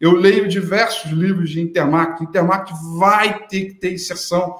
[0.00, 2.22] Eu leio diversos livros de Intermarket.
[2.22, 4.56] Intermarket vai ter que ter inserção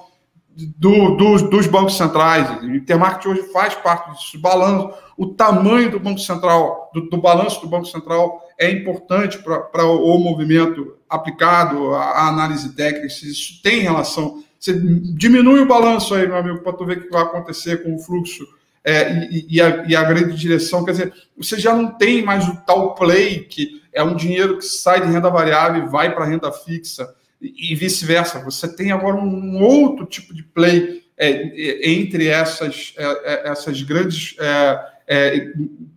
[0.77, 2.61] do, do, dos bancos centrais.
[2.61, 4.39] O Intermarket hoje faz parte disso.
[4.39, 9.85] Balanço, o tamanho do Banco Central, do, do balanço do Banco Central é importante para
[9.85, 13.07] o movimento aplicado à análise técnica.
[13.07, 14.43] Isso tem relação.
[14.59, 17.95] Você diminui o balanço aí, meu amigo, para tu ver o que vai acontecer com
[17.95, 18.45] o fluxo
[18.83, 20.83] é, e, e, a, e, a, grande direção.
[20.83, 24.65] Quer dizer, você já não tem mais o tal play, que é um dinheiro que
[24.65, 28.43] sai de renda variável e vai para renda fixa, e, vice-versa.
[28.43, 33.81] Você tem agora um outro tipo de play é, é entre essas, é, é, essas
[33.81, 34.35] grandes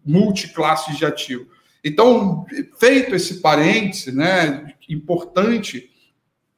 [0.05, 1.47] multiclasses de ativo.
[1.85, 2.47] Então,
[2.79, 5.91] feito esse parêntese, né, importante,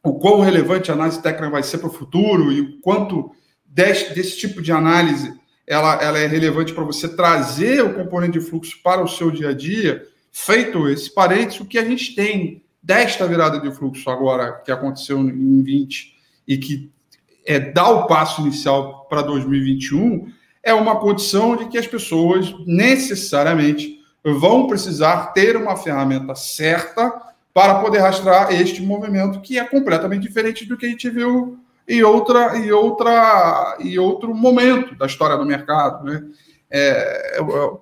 [0.03, 4.14] o quão relevante a análise técnica vai ser para o futuro e o quanto desse,
[4.14, 5.33] desse tipo de análise
[5.66, 9.49] ela, ela é relevante para você trazer o componente de fluxo para o seu dia
[9.49, 14.61] a dia, feito esse parênteses, o que a gente tem desta virada de fluxo agora,
[14.62, 16.14] que aconteceu em 20
[16.47, 16.90] e que
[17.47, 20.31] é, dá o passo inicial para 2021,
[20.62, 27.11] é uma condição de que as pessoas necessariamente vão precisar ter uma ferramenta certa
[27.55, 32.03] para poder rastrear este movimento que é completamente diferente do que a gente viu e
[32.03, 36.23] outra e outra e outro momento da história do mercado, né?
[36.70, 37.81] É, eu, eu,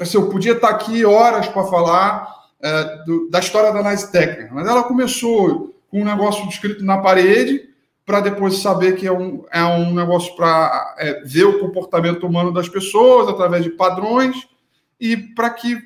[0.00, 4.50] assim, eu podia estar aqui horas para falar é, do, da história da análise técnica,
[4.52, 7.68] mas ela começou com um negócio escrito na parede
[8.04, 12.52] para depois saber que é um, é um negócio para é, ver o comportamento humano
[12.52, 14.48] das pessoas através de padrões
[14.98, 15.78] e para que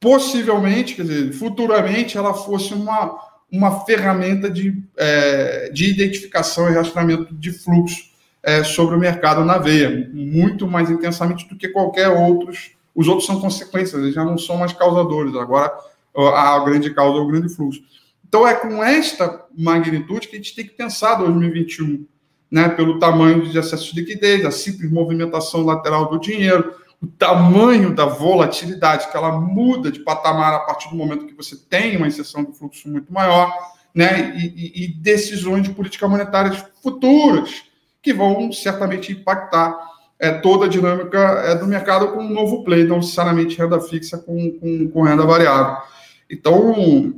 [0.00, 7.32] possivelmente, quer dizer, futuramente ela fosse uma uma ferramenta de, é, de identificação e rastreamento
[7.32, 12.72] de fluxo é, sobre o mercado na veia, muito mais intensamente do que qualquer outros.
[12.94, 15.72] Os outros são consequências, eles já não são mais causadores, agora
[16.16, 17.82] a grande causa é o grande fluxo.
[18.26, 22.06] Então é com esta magnitude que a gente tem que pensar 2021,
[22.50, 27.94] né, pelo tamanho de acesso de liquidez, a simples movimentação lateral do dinheiro, o tamanho
[27.94, 32.06] da volatilidade, que ela muda de patamar a partir do momento que você tem uma
[32.06, 33.52] inserção de fluxo muito maior,
[33.94, 34.36] né?
[34.36, 36.52] E, e, decisões de política monetária
[36.82, 37.64] futuras,
[38.02, 39.76] que vão certamente impactar
[40.24, 44.16] é, toda a dinâmica é, do mercado com um novo play, não necessariamente renda fixa
[44.16, 45.76] com, com, com renda variável.
[46.30, 47.14] Então,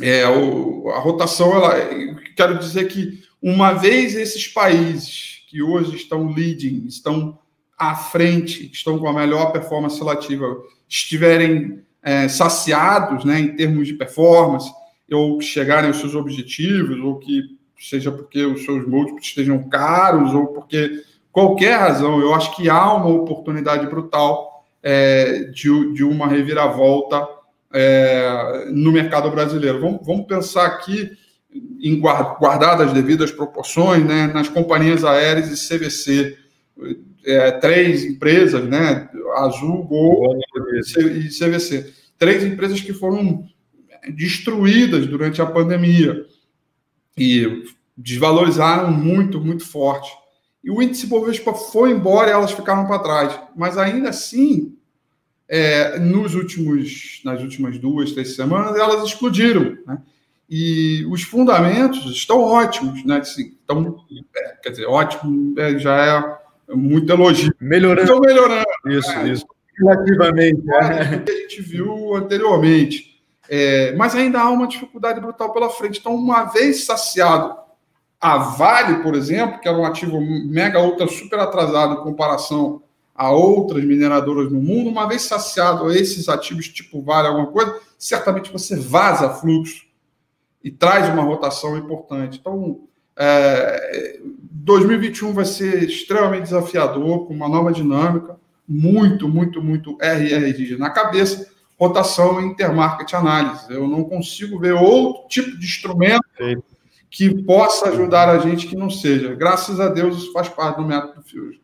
[0.00, 1.74] é, o, a rotação, ela,
[2.34, 7.38] quero dizer que uma vez esses países que hoje estão leading, estão
[7.76, 10.56] à frente, estão com a melhor performance relativa,
[10.88, 14.72] estiverem é, saciados né, em termos de performance,
[15.12, 20.46] ou chegarem aos seus objetivos, ou que seja porque os seus múltiplos estejam caros, ou
[20.48, 27.26] porque qualquer razão, eu acho que há uma oportunidade brutal é, de, de uma reviravolta
[27.72, 29.80] é, no mercado brasileiro.
[29.80, 31.10] Vamos, vamos pensar aqui
[31.80, 36.36] em guardadas as devidas proporções, né, nas companhias aéreas e CVC
[37.24, 39.08] é, três empresas, né?
[39.36, 40.38] Azul, Gol
[40.76, 41.92] e CVC.
[42.18, 43.44] Três empresas que foram
[44.14, 46.24] destruídas durante a pandemia
[47.16, 47.64] e
[47.96, 50.10] desvalorizaram muito, muito forte.
[50.62, 53.40] E o índice Bovespa foi embora e elas ficaram para trás.
[53.56, 54.76] Mas ainda assim,
[55.48, 59.78] é, nos últimos, nas últimas duas, três semanas, elas explodiram.
[59.86, 59.98] Né?
[60.50, 63.18] E os fundamentos estão ótimos, né?
[63.18, 64.04] Assim, então,
[64.36, 67.54] é, quer dizer, ótimo é, já é muito elogio.
[67.60, 68.02] Melhorando.
[68.02, 68.66] Estão melhorando.
[68.86, 69.46] Isso, é, isso.
[69.78, 70.62] Relativamente.
[70.70, 71.18] É.
[71.18, 73.22] que a gente viu anteriormente.
[73.48, 76.00] É, mas ainda há uma dificuldade brutal pela frente.
[76.00, 77.67] Então, uma vez saciado
[78.20, 82.82] a Vale, por exemplo, que era um ativo mega ultra super atrasado em comparação
[83.14, 88.52] a outras mineradoras no mundo, uma vez saciado esses ativos tipo Vale, alguma coisa, certamente
[88.52, 89.86] você vaza fluxo
[90.62, 92.38] e traz uma rotação importante.
[92.38, 92.80] Então,
[93.16, 98.36] é, 2021 vai ser extremamente desafiador, com uma nova dinâmica,
[98.68, 103.64] muito, muito, muito RRD na cabeça, rotação e intermarket análise.
[103.70, 106.24] Eu não consigo ver outro tipo de instrumento
[107.10, 109.34] que possa ajudar a gente que não seja.
[109.34, 111.60] Graças a Deus, isso faz parte do método Fusion.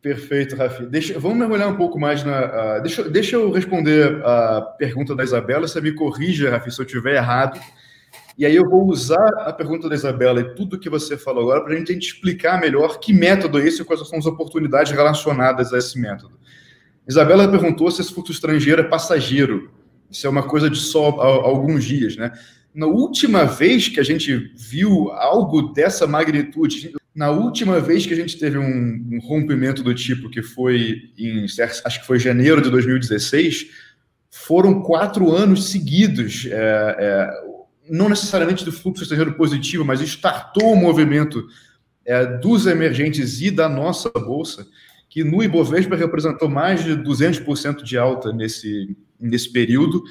[0.00, 0.86] Perfeito, Rafi.
[0.86, 2.78] Deixa, vamos mergulhar um pouco mais na.
[2.78, 5.66] Uh, deixa, deixa eu responder a pergunta da Isabela.
[5.66, 7.60] Você me corrija, Rafi, se eu estiver errado.
[8.38, 11.64] E aí eu vou usar a pergunta da Isabela e tudo que você falou agora
[11.64, 15.72] para a gente explicar melhor que método é esse e quais são as oportunidades relacionadas
[15.72, 16.38] a esse método.
[17.08, 19.72] Isabela perguntou se esse fluxo estrangeiro é passageiro.
[20.08, 22.30] Isso é uma coisa de só alguns dias, né?
[22.74, 28.16] Na última vez que a gente viu algo dessa magnitude, na última vez que a
[28.16, 32.70] gente teve um, um rompimento do tipo, que foi em, acho que foi janeiro de
[32.70, 33.70] 2016,
[34.30, 36.46] foram quatro anos seguidos.
[36.46, 37.30] É, é,
[37.90, 41.48] não necessariamente do fluxo estrangeiro positivo, mas startou o movimento
[42.04, 44.66] é, dos emergentes e da nossa bolsa,
[45.08, 50.02] que no Ibovespa representou mais de 200% de alta nesse, nesse período,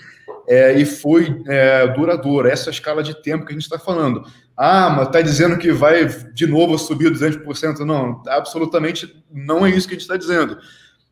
[0.48, 4.26] é, e foi é, duradouro, essa escala de tempo que a gente está falando.
[4.56, 7.80] Ah, mas está dizendo que vai de novo subir 200%?
[7.80, 10.58] Não, absolutamente não é isso que a gente está dizendo.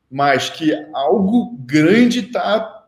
[0.10, 2.86] Mas que algo grande está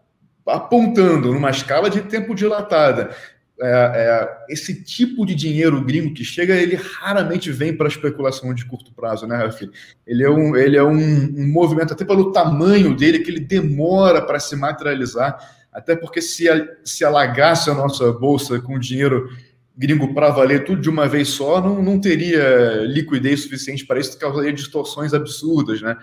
[0.48, 3.12] apontando numa escala de tempo dilatada
[3.60, 8.66] é, é, esse tipo de dinheiro gringo que chega, ele raramente vem para especulação de
[8.66, 9.70] curto prazo, né, Rafi?
[10.06, 14.22] Ele é um, ele é um, um movimento, até pelo tamanho dele, que ele demora
[14.22, 15.40] para se materializar,
[15.78, 16.48] até porque se,
[16.84, 19.30] se alagasse a nossa bolsa com dinheiro
[19.78, 24.18] gringo para valer tudo de uma vez só, não, não teria liquidez suficiente para isso,
[24.18, 25.96] causaria distorções absurdas, né?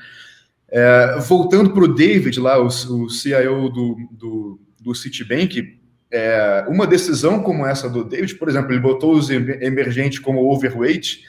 [0.69, 6.87] É, voltando para o David, lá, o, o CIO do, do, do Citibank, é, uma
[6.87, 11.25] decisão como essa do David, por exemplo, ele botou os emergentes como overweight,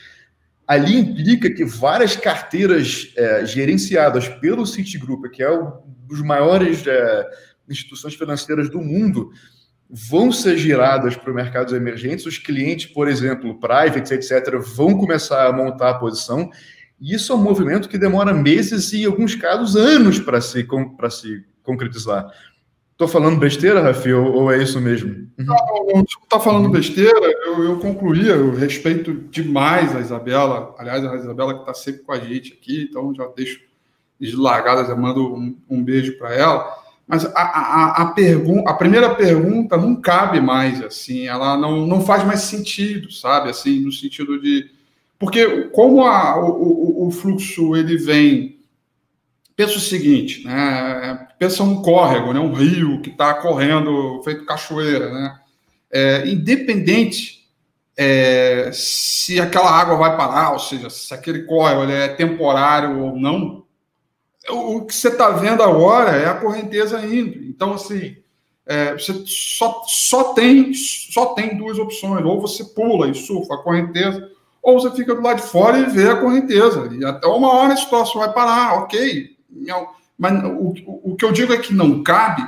[0.67, 5.71] ali implica que várias carteiras é, gerenciadas pelo Citigroup, que é um
[6.07, 7.27] dos maiores é,
[7.69, 9.31] instituições financeiras do mundo,
[9.89, 12.25] vão ser giradas para os mercados emergentes.
[12.25, 16.49] Os clientes, por exemplo, privates, etc., vão começar a montar a posição.
[16.99, 20.63] E isso é um movimento que demora meses e, em alguns casos, anos para se,
[20.97, 22.31] para se concretizar.
[22.95, 25.09] Estou falando besteira, Rafi, ou, ou, é isso mesmo?
[25.37, 25.45] Uhum.
[25.45, 27.29] Não, não está falando besteira.
[27.45, 30.73] Eu, eu concluía, eu respeito demais a Isabela.
[30.77, 33.59] Aliás, a Isabela que está sempre com a gente aqui, então já deixo
[34.17, 36.84] deslargada, já mando um, um beijo para ela.
[37.07, 42.01] Mas a, a, a, pergun a primeira pergunta não cabe mais, assim, ela não, não
[42.01, 43.49] faz mais sentido, sabe?
[43.49, 44.71] Assim, no sentido de.
[45.19, 48.55] Porque como a, o, o, fluxo ele vem
[49.55, 51.27] pensa o seguinte, né?
[51.39, 52.39] pensa um córrego, né?
[52.39, 55.09] um rio que está correndo feito cachoeira.
[55.13, 55.39] Né?
[55.91, 57.45] É, independente
[57.97, 63.64] é, se aquela água vai parar, ou seja, se aquele córrego é temporário ou não,
[64.49, 67.43] o, que você está vendo agora é a correnteza indo.
[67.45, 68.15] Então, assim,
[68.65, 72.25] é, você só, só, tem, só tem duas opções.
[72.25, 74.29] Ou você pula e surfa a correnteza,
[74.61, 76.89] ou você fica do lado de fora e vê a correnteza.
[76.91, 79.35] E até uma hora a situação vai parar, ok
[80.17, 80.73] mas o,
[81.11, 82.43] o que eu digo é que não cabe,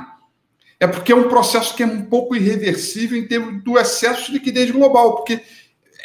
[0.80, 4.32] é porque é um processo que é um pouco irreversível em termos do excesso de
[4.32, 5.40] liquidez global, porque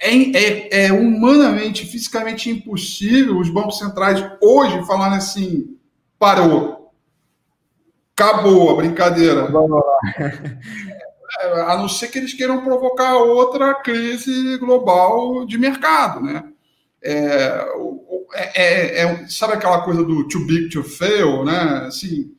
[0.01, 5.77] é, é, é humanamente, fisicamente impossível os bancos centrais hoje falarem assim:
[6.17, 6.91] parou,
[8.15, 9.49] acabou a brincadeira.
[11.39, 16.43] É, a não ser que eles queiram provocar outra crise global de mercado, né?
[17.01, 17.65] É,
[18.33, 21.85] é, é, é, sabe aquela coisa do too big to fail, né?
[21.87, 22.31] Assim,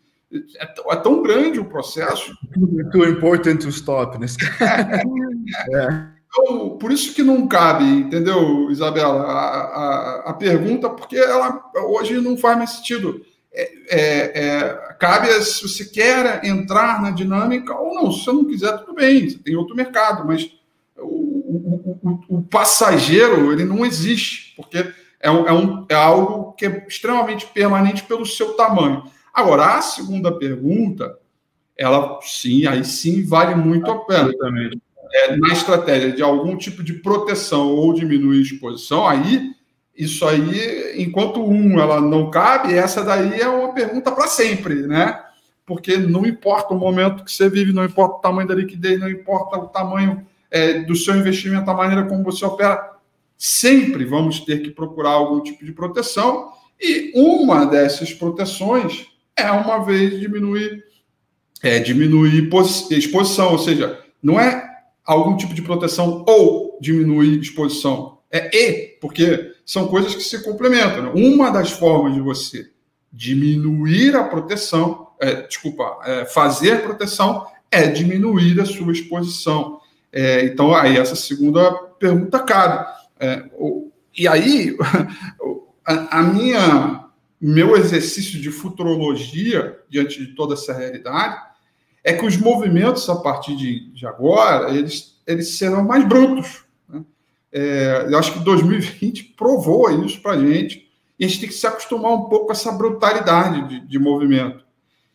[0.58, 2.34] é, é tão grande o processo.
[2.92, 4.26] Too important to stop, né?
[6.36, 12.20] Então, por isso que não cabe, entendeu, Isabela, a, a, a pergunta, porque ela hoje
[12.20, 13.24] não faz mais sentido.
[13.56, 18.10] É, é, é, cabe se você quer entrar na dinâmica ou não.
[18.10, 20.50] Se você não quiser, tudo bem, você tem outro mercado, mas
[20.96, 26.66] o, o, o passageiro ele não existe, porque é, um, é, um, é algo que
[26.66, 29.04] é extremamente permanente pelo seu tamanho.
[29.32, 31.16] Agora, a segunda pergunta,
[31.76, 34.32] ela sim, aí sim vale muito a pena.
[35.12, 39.52] É, na estratégia de algum tipo de proteção ou diminuir a exposição, aí
[39.96, 45.22] isso aí, enquanto um ela não cabe, essa daí é uma pergunta para sempre, né?
[45.64, 49.08] Porque não importa o momento que você vive, não importa o tamanho da liquidez, não
[49.08, 52.92] importa o tamanho é, do seu investimento, a maneira como você opera,
[53.38, 59.84] sempre vamos ter que procurar algum tipo de proteção, e uma dessas proteções é uma
[59.84, 60.84] vez diminuir,
[61.62, 62.50] é, diminuir
[62.90, 64.68] exposição, ou seja, não é
[65.04, 71.02] algum tipo de proteção ou diminuir exposição, é e, porque são coisas que se complementam.
[71.02, 71.12] Né?
[71.14, 72.70] Uma das formas de você
[73.12, 79.80] diminuir a proteção, é, desculpa, é, fazer proteção é diminuir a sua exposição.
[80.12, 82.86] É, então, aí essa segunda pergunta cabe.
[83.18, 84.76] É, o, e aí,
[85.84, 87.06] a, a, minha,
[87.40, 91.40] meu exercício de futurologia diante de toda essa realidade
[92.02, 96.63] é que os movimentos a partir de, de agora eles, eles serão mais brutos.
[97.56, 101.54] É, eu acho que 2020 provou isso para a gente e a gente tem que
[101.54, 104.64] se acostumar um pouco com essa brutalidade de, de movimento.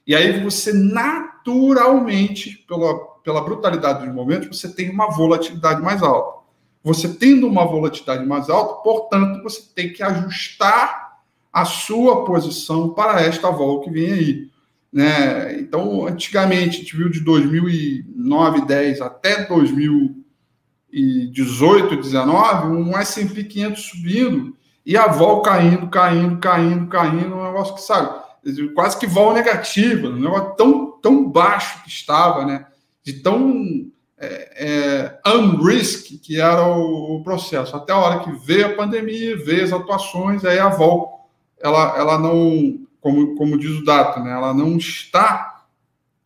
[0.07, 6.39] E aí você naturalmente, pela, pela brutalidade dos movimentos, você tem uma volatilidade mais alta.
[6.81, 11.19] Você tendo uma volatilidade mais alta, portanto, você tem que ajustar
[11.51, 14.49] a sua posição para esta volta que vem aí.
[14.91, 15.59] Né?
[15.59, 19.43] Então, antigamente, a gente viu de 2009, 10 até
[20.91, 27.75] 2018, 19, um S&P 500 subindo e a vol caindo, caindo, caindo, caindo, um negócio
[27.75, 28.19] que, sabe,
[28.73, 32.65] quase que vol negativa, um negócio tão, tão baixo que estava, né?
[33.03, 33.85] De tão
[34.17, 37.75] é, é, unrisk que era o, o, processo.
[37.75, 41.29] Até a hora que veio a pandemia, veio as atuações, aí a vol,
[41.61, 44.31] ela, ela não como, como diz o Dato, né?
[44.31, 45.59] ela não está,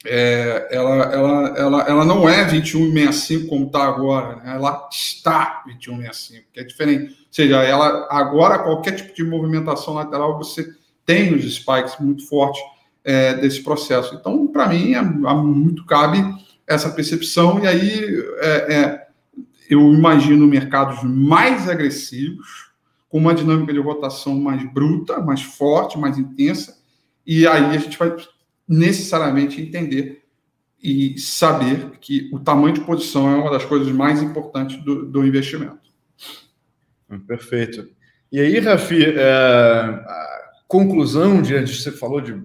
[0.06, 4.54] é, ela, ela, ela, ela não é 21,65 como está agora, né?
[4.56, 7.06] ela está 21,65, que é diferente.
[7.06, 10.68] Ou seja, ela agora, qualquer tipo de movimentação lateral, você
[11.06, 12.62] tem os spikes muito fortes
[13.04, 14.16] é, desse processo.
[14.16, 16.24] Então, para mim, é, é, muito cabe
[16.68, 19.08] essa percepção, e aí é, é
[19.70, 22.72] eu imagino mercados mais agressivos,
[23.08, 26.78] com uma dinâmica de rotação mais bruta, mais forte, mais intensa,
[27.26, 28.16] e aí a gente vai
[28.68, 30.24] necessariamente entender
[30.82, 35.26] e saber que o tamanho de posição é uma das coisas mais importantes do, do
[35.26, 35.80] investimento.
[37.28, 37.88] Perfeito.
[38.32, 42.36] E aí, Rafi, é, a conclusão de você falou de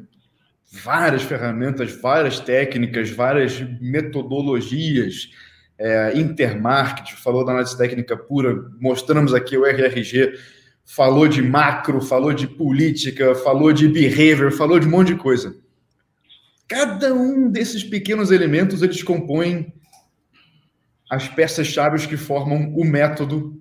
[0.70, 5.30] várias ferramentas, várias técnicas, várias metodologias,
[5.78, 10.34] é, intermarket, falou da análise técnica pura, mostramos aqui o RRG,
[10.84, 15.56] falou de macro, falou de política, falou de behavior, falou de um monte de coisa.
[16.68, 19.72] Cada um desses pequenos elementos eles compõem
[21.10, 23.60] as peças-chave que formam o método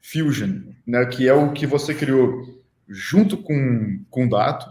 [0.00, 4.66] Fusion, né, que é o que você criou junto com, com o Dato,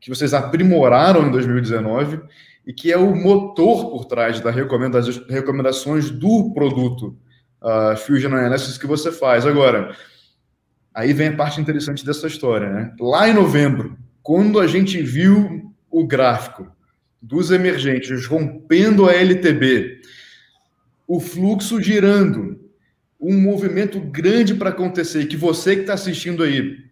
[0.00, 2.20] que vocês aprimoraram em 2019
[2.66, 7.18] e que é o motor por trás das recomendações do produto
[7.60, 9.44] uh, Fusion Analysis que você faz.
[9.44, 9.96] Agora,
[10.94, 12.94] Aí vem a parte interessante dessa história, né?
[13.00, 16.70] Lá em novembro, quando a gente viu o gráfico
[17.24, 20.02] dos emergentes rompendo a LTB,
[21.08, 22.60] o fluxo girando,
[23.18, 26.84] um movimento grande para acontecer, e que você que está assistindo aí,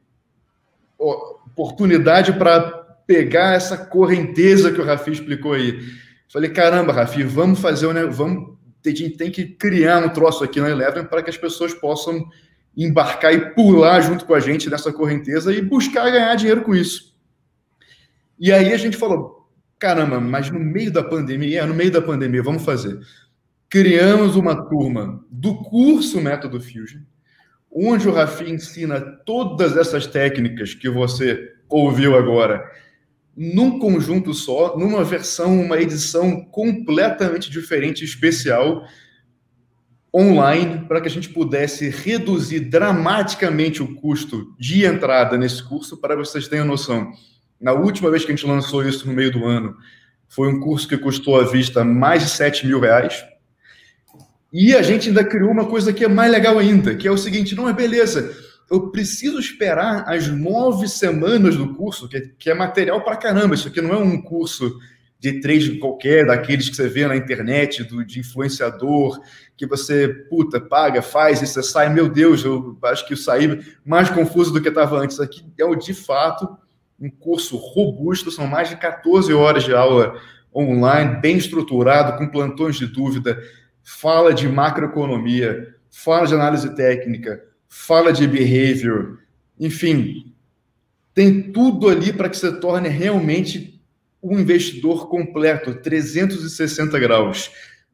[0.98, 2.60] oportunidade para
[3.06, 5.78] pegar essa correnteza que o Rafi explicou aí.
[6.32, 8.04] Falei, caramba, Rafi, vamos fazer, né?
[8.04, 8.56] Vamos,
[8.86, 12.26] gente tem que criar um troço aqui na Eleven para que as pessoas possam
[12.74, 17.14] embarcar e pular junto com a gente nessa correnteza e buscar ganhar dinheiro com isso.
[18.38, 19.41] E aí a gente falou,
[19.82, 23.00] caramba, mas no meio da pandemia, é, no meio da pandemia, vamos fazer.
[23.68, 27.00] Criamos uma turma do curso Método Fusion,
[27.68, 32.64] onde o Rafi ensina todas essas técnicas que você ouviu agora,
[33.36, 38.86] num conjunto só, numa versão, uma edição completamente diferente, especial,
[40.14, 46.14] online para que a gente pudesse reduzir dramaticamente o custo de entrada nesse curso, para
[46.14, 47.10] vocês terem noção.
[47.62, 49.76] Na última vez que a gente lançou isso no meio do ano,
[50.28, 53.24] foi um curso que custou à vista mais de 7 mil reais.
[54.52, 57.16] E a gente ainda criou uma coisa que é mais legal ainda, que é o
[57.16, 58.36] seguinte: não é beleza,
[58.68, 63.54] eu preciso esperar as nove semanas do curso, que é, que é material para caramba.
[63.54, 64.76] Isso aqui não é um curso
[65.20, 69.20] de trade qualquer, daqueles que você vê na internet, do, de influenciador,
[69.56, 73.60] que você, puta, paga, faz e você sai, meu Deus, eu acho que eu saí
[73.86, 75.20] mais confuso do que estava antes.
[75.20, 76.58] Aqui é o de fato
[77.02, 80.14] um curso robusto, são mais de 14 horas de aula
[80.54, 83.42] online, bem estruturado, com plantões de dúvida,
[83.82, 89.18] fala de macroeconomia, fala de análise técnica, fala de behavior,
[89.58, 90.32] enfim,
[91.12, 93.82] tem tudo ali para que você torne realmente
[94.22, 97.50] um investidor completo, 360 graus.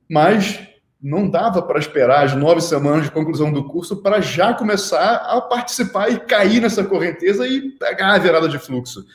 [0.08, 0.67] Mas
[1.00, 5.40] não dava para esperar as nove semanas de conclusão do curso para já começar a
[5.40, 9.06] participar e cair nessa correnteza e pegar a virada de fluxo.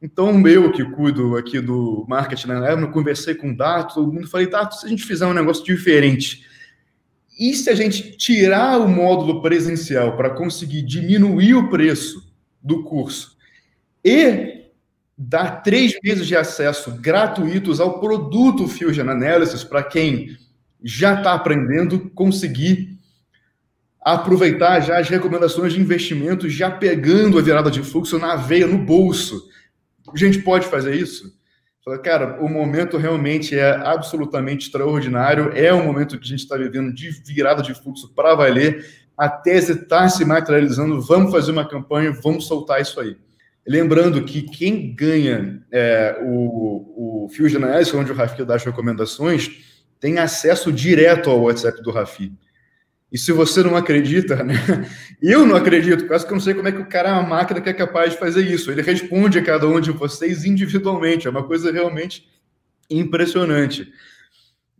[0.00, 4.12] Então, eu que cuido aqui do marketing na né, eu conversei com o Dato, todo
[4.12, 6.44] mundo falei, Dato, se a gente fizer um negócio diferente,
[7.38, 12.32] e se a gente tirar o módulo presencial para conseguir diminuir o preço
[12.62, 13.36] do curso
[14.04, 14.62] e
[15.16, 20.36] dar três meses de acesso gratuitos ao produto Fusion Analysis para quem
[20.84, 22.98] já está aprendendo conseguir
[24.04, 28.78] aproveitar já as recomendações de investimento, já pegando a virada de fluxo na veia, no
[28.78, 29.48] bolso.
[30.12, 31.32] A gente pode fazer isso?
[32.02, 35.50] Cara, o momento realmente é absolutamente extraordinário.
[35.52, 38.86] É um momento que a gente está vivendo de virada de fluxo para valer.
[39.16, 41.00] A tese está se materializando.
[41.00, 43.16] Vamos fazer uma campanha, vamos soltar isso aí.
[43.66, 49.71] Lembrando que quem ganha é, o, o Fusion Analysis, onde o Rafi dá as recomendações,
[50.02, 52.32] tem acesso direto ao WhatsApp do Rafi.
[53.12, 54.54] E se você não acredita, né?
[55.22, 57.22] Eu não acredito, quase que eu não sei como é que o cara é uma
[57.22, 58.72] máquina que é capaz de fazer isso.
[58.72, 62.28] Ele responde a cada um de vocês individualmente, é uma coisa realmente
[62.90, 63.92] impressionante.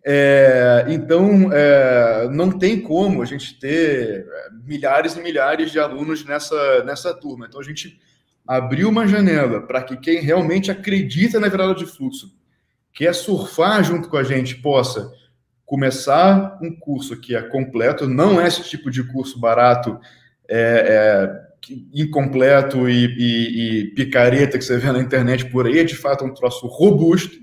[0.04, 6.24] É, então, é, não tem como a gente ter é, milhares e milhares de alunos
[6.24, 7.46] nessa, nessa turma.
[7.46, 8.00] Então, a gente
[8.44, 12.34] abriu uma janela para que quem realmente acredita na virada de fluxo,
[12.92, 15.10] quer surfar junto com a gente, possa
[15.64, 19.98] começar um curso que é completo, não é esse tipo de curso barato,
[20.48, 25.84] é, é, incompleto e, e, e, picareta que você vê na internet por aí, é
[25.84, 27.40] de fato um troço robusto,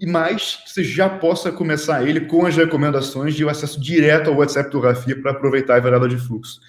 [0.00, 4.36] e mais que você já possa começar ele com as recomendações de acesso direto ao
[4.36, 6.60] WhatsApp do Rafi para aproveitar a virada de fluxo.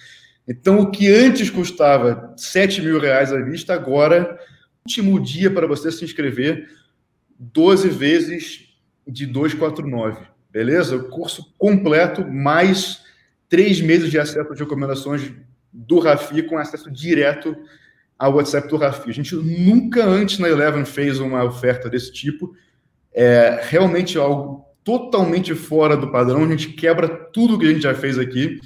[0.48, 4.38] Então, o que antes custava 7 mil reais à vista, agora,
[4.86, 6.68] último dia para você se inscrever,
[7.38, 8.68] 12 vezes
[9.06, 10.96] de 249 beleza?
[10.96, 13.02] O curso completo, mais
[13.46, 15.30] três meses de acesso de recomendações
[15.70, 17.54] do Rafi, com acesso direto
[18.18, 19.10] ao WhatsApp do Rafi.
[19.10, 22.56] A gente nunca antes na Eleven fez uma oferta desse tipo.
[23.12, 26.42] É realmente algo totalmente fora do padrão.
[26.42, 28.58] A gente quebra tudo que a gente já fez aqui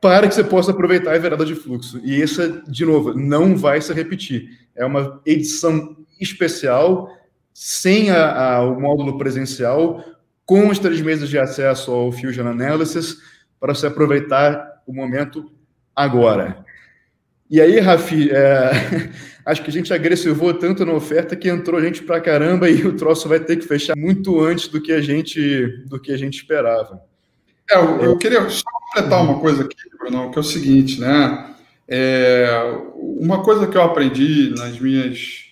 [0.00, 2.00] para que você possa aproveitar a virada de fluxo.
[2.02, 4.48] E essa, de novo, não vai se repetir.
[4.74, 7.10] É uma edição especial,
[7.54, 10.04] sem a, a, o módulo presencial,
[10.44, 13.16] com os três meses de acesso ao Fusion Analysis
[13.60, 15.50] para você aproveitar o momento
[15.94, 16.64] agora.
[17.48, 18.72] E aí, Rafi, é,
[19.46, 22.96] acho que a gente agressivou tanto na oferta que entrou gente pra caramba e o
[22.96, 26.38] troço vai ter que fechar muito antes do que a gente, do que a gente
[26.38, 27.00] esperava.
[27.70, 31.54] É, eu, eu queria só completar uma coisa aqui, Bruno, que é o seguinte, né?
[31.86, 32.48] É,
[32.94, 35.44] uma coisa que eu aprendi nas minhas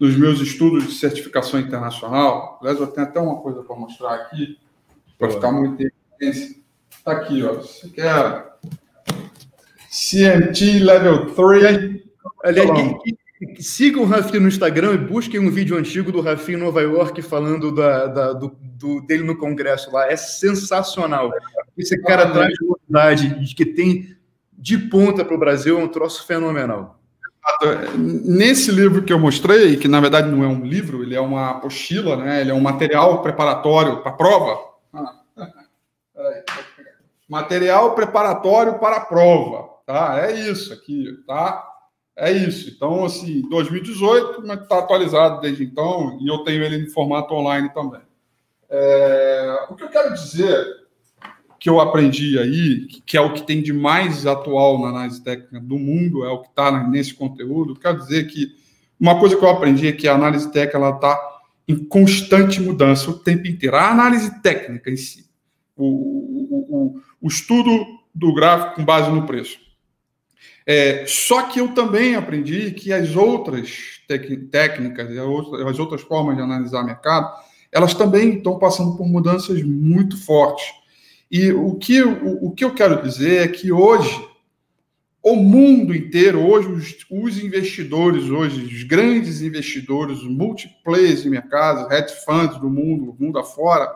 [0.00, 2.58] nos meus estudos de certificação internacional.
[2.60, 4.58] Aliás, eu tenho até uma coisa para mostrar aqui,
[5.18, 5.82] para ficar muito
[6.18, 6.56] evidência.
[6.90, 7.52] Está aqui, ó.
[7.56, 8.50] Você quer
[9.90, 12.00] CMT Level 3.
[12.42, 12.70] Aliás,
[13.58, 17.20] sigam o Rafi no Instagram e busquem um vídeo antigo do Rafi em Nova York
[17.20, 20.10] falando da, da do, do, dele no congresso lá.
[20.10, 21.30] É sensacional.
[21.76, 24.16] Esse cara ah, traz novidade que tem
[24.52, 26.99] de ponta para o Brasil, é um troço fenomenal.
[27.96, 31.50] Nesse livro que eu mostrei, que na verdade não é um livro, ele é uma
[31.50, 32.40] apostila, né?
[32.40, 34.60] ele é um material preparatório para a prova.
[34.92, 35.14] Ah,
[37.28, 39.70] material preparatório para a prova.
[39.86, 40.20] Tá?
[40.28, 41.66] É isso aqui, tá?
[42.16, 42.68] É isso.
[42.68, 47.72] Então, assim, 2018, mas está atualizado desde então, e eu tenho ele em formato online
[47.72, 48.02] também.
[48.68, 50.79] É, o que eu quero dizer
[51.60, 55.60] que eu aprendi aí, que é o que tem de mais atual na análise técnica
[55.60, 58.58] do mundo, é o que está nesse conteúdo, quero dizer que
[58.98, 61.20] uma coisa que eu aprendi é que a análise técnica está
[61.68, 63.76] em constante mudança o tempo inteiro.
[63.76, 65.26] A análise técnica em si,
[65.76, 69.58] o, o, o, o estudo do gráfico com base no preço.
[70.66, 74.00] É, só que eu também aprendi que as outras
[74.50, 75.08] técnicas,
[75.66, 77.32] as outras formas de analisar mercado,
[77.72, 80.79] elas também estão passando por mudanças muito fortes.
[81.30, 84.20] E o que, o, o que eu quero dizer é que hoje,
[85.22, 91.92] o mundo inteiro, hoje, os, os investidores, hoje, os grandes investidores, os multiplayers de mercado,
[91.92, 93.88] hedge funds do mundo, mundo afora,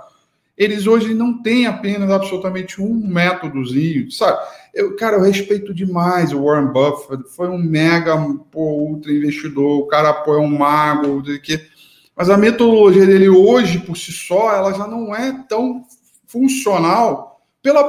[0.57, 4.39] eles hoje não têm apenas absolutamente um métodozinho, sabe?
[4.73, 8.17] Eu, cara, eu respeito demais o Warren Buffett, foi um mega
[8.53, 11.61] pô, ultra investidor, o cara pô, é um mago, que,
[12.15, 15.85] mas a metodologia dele hoje, por si só, ela já não é tão
[16.35, 17.83] funcional pela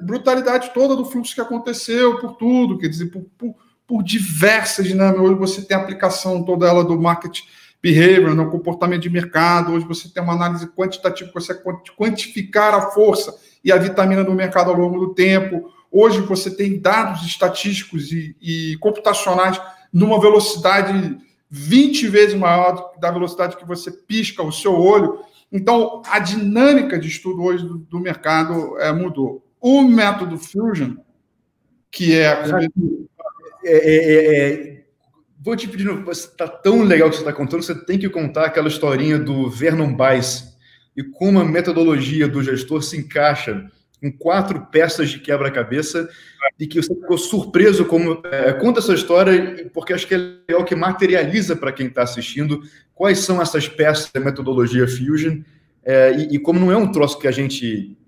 [0.00, 3.54] brutalidade toda do fluxo que aconteceu, por tudo, quer dizer, por, por,
[3.86, 5.22] por diversas dinâmicas.
[5.22, 7.40] Hoje você tem a aplicação toda ela do market
[7.80, 9.72] behavior, no comportamento de mercado.
[9.72, 11.54] Hoje você tem uma análise quantitativa você
[11.96, 13.32] quantificar a força
[13.62, 15.70] e a vitamina do mercado ao longo do tempo.
[15.90, 19.60] Hoje você tem dados estatísticos e, e computacionais
[19.92, 21.16] numa velocidade
[21.48, 25.20] 20 vezes maior da velocidade que você pisca o seu olho.
[25.52, 29.46] Então, a dinâmica de estudo hoje do, do mercado é, mudou.
[29.60, 30.96] O método Fusion,
[31.90, 32.42] que é.
[33.64, 34.82] é, é, é
[35.44, 38.68] vou te pedir, está tão legal que você está contando, você tem que contar aquela
[38.68, 40.52] historinha do Vernon Bice
[40.96, 43.66] e como a metodologia do gestor se encaixa
[44.00, 46.08] com quatro peças de quebra-cabeça
[46.58, 50.14] e que você ficou surpreso como é, conta essa história porque acho que
[50.46, 52.62] é o que materializa para quem está assistindo
[53.02, 55.40] quais são essas peças da metodologia Fusion
[55.82, 57.98] é, e, e, como não é um troço que a gente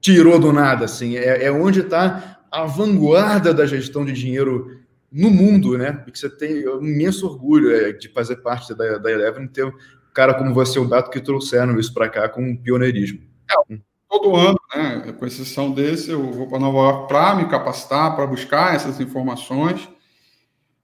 [0.00, 4.78] tirou do nada assim é, é onde está a vanguarda da gestão de dinheiro
[5.10, 6.04] no mundo, né?
[6.06, 9.64] E que você tem um imenso orgulho é, de fazer parte da, da Eleven, ter
[9.64, 9.72] um
[10.14, 13.22] cara como você, o Dato, que trouxeram isso para cá com pioneirismo.
[13.50, 13.76] É,
[14.08, 15.12] todo ano, né?
[15.18, 19.88] Com exceção desse, eu vou para Nova York para me capacitar, para buscar essas informações.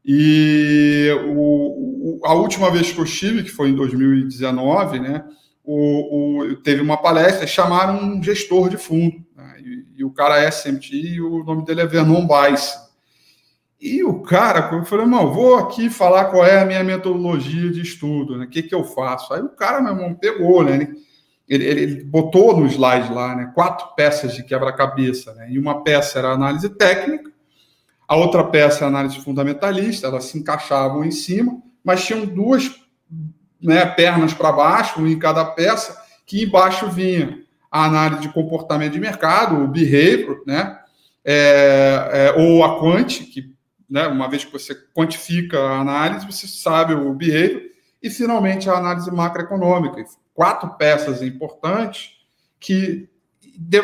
[0.04, 5.24] E o, o, a última vez que eu estive, que foi em 2019, né?
[5.62, 9.16] O, o, teve uma palestra, chamaram um gestor de fundo.
[9.36, 12.74] Né, e, e, o cara é SMT e o nome dele é Vernon Weiss.
[13.78, 17.82] E o cara, eu falei, irmão, vou aqui falar qual é a minha metodologia de
[17.82, 18.46] estudo, né?
[18.46, 19.32] O que, que eu faço?
[19.34, 20.88] Aí o cara, meu irmão, pegou, né?
[21.46, 23.52] Ele, ele, ele botou no slide lá, né?
[23.54, 25.50] Quatro peças de quebra-cabeça, né?
[25.50, 27.30] E uma peça era análise técnica,
[28.08, 32.70] a outra peça era análise fundamentalista, elas se encaixavam em cima, mas tinham duas
[33.58, 39.00] né, pernas para baixo, em cada peça, que embaixo vinha a análise de comportamento de
[39.00, 40.78] mercado, o behavior, né?
[41.24, 43.54] É, é, ou a quant, que
[43.88, 47.62] né, uma vez que você quantifica a análise, você sabe o behavior,
[48.02, 50.04] e finalmente a análise macroeconômica.
[50.34, 52.10] Quatro peças importantes
[52.60, 53.08] que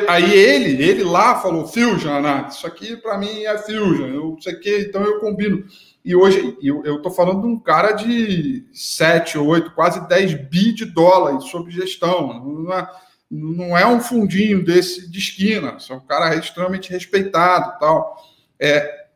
[0.09, 4.57] aí ele, ele lá falou Fusion análise, isso aqui para mim é Fusion, eu sei
[4.57, 5.65] que, então eu combino.
[6.05, 10.85] E hoje eu estou falando de um cara de 7, 8, quase 10 bi de
[10.85, 12.45] dólares sobre gestão.
[12.45, 12.91] Não é,
[13.31, 18.23] não é um fundinho desse de esquina, é um cara extremamente respeitado tal.
[18.61, 19.07] É,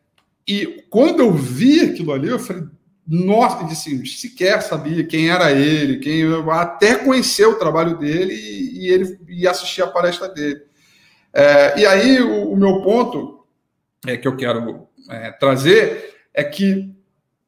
[0.46, 2.64] e quando eu vi aquilo ali, eu falei,
[3.06, 8.88] nossa, assim, sequer sabia quem era ele, quem até conhecer o trabalho dele e, e
[8.88, 10.62] ele e assistir a palestra dele.
[11.34, 13.46] É, e aí o, o, meu ponto
[14.06, 16.94] é, que eu quero é, trazer é que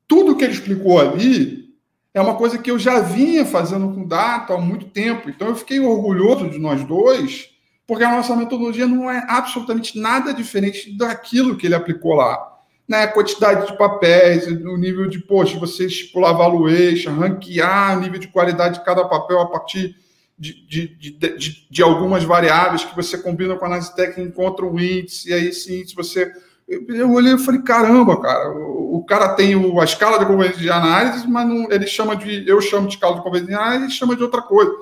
[0.07, 1.71] tudo que ele explicou ali
[2.13, 5.31] é uma coisa que eu já vinha fazendo com data há muito tempo.
[5.31, 7.49] Então eu fiquei orgulhoso de nós dois,
[7.87, 12.51] porque a nossa metodologia não é absolutamente nada diferente daquilo que ele aplicou lá
[12.91, 18.27] né, quantidade de papéis, o nível de, poxa, você estipular valuation, ranquear o nível de
[18.27, 19.95] qualidade de cada papel a partir
[20.37, 24.77] de, de, de, de, algumas variáveis que você combina com a análise técnica, encontra um
[24.81, 26.33] índice, e aí esse índice você.
[26.67, 28.49] Eu olhei e falei, caramba, cara,
[28.99, 32.49] o, cara tem o, a escala de convergência de análise, mas não, ele chama de.
[32.49, 34.73] Eu chamo de escala de convergência de análise, ele chama de outra coisa.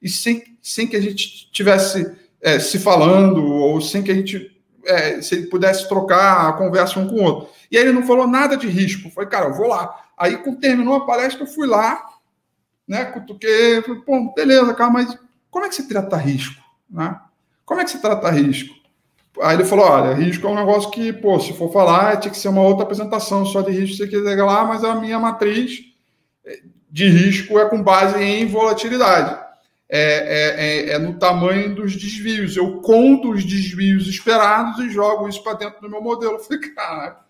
[0.00, 4.58] E sem, sem que a gente tivesse é, se falando, ou sem que a gente
[4.84, 7.48] é, se ele pudesse trocar a conversa um com o outro.
[7.70, 9.10] E aí ele não falou nada de risco.
[9.10, 9.94] Foi, cara, eu vou lá.
[10.16, 12.02] Aí, quando terminou a palestra, eu fui lá,
[12.86, 13.04] né?
[13.04, 15.16] Cutuquei, falei, pô, beleza, cara, mas
[15.50, 16.62] como é que você trata risco?
[16.90, 17.18] Né?
[17.64, 18.74] Como é que você trata risco?
[19.42, 22.38] Aí ele falou: olha, risco é um negócio que, pô, se for falar, tinha que
[22.38, 25.80] ser uma outra apresentação só de risco, você quiser lá, mas a minha matriz
[26.90, 29.38] de risco é com base em volatilidade
[29.90, 32.56] é, é, é, é, no tamanho dos desvios.
[32.56, 36.34] Eu conto os desvios esperados e jogo isso para dentro do meu modelo.
[36.34, 37.20] Eu falei, cara,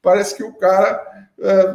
[0.00, 1.74] parece que o cara é,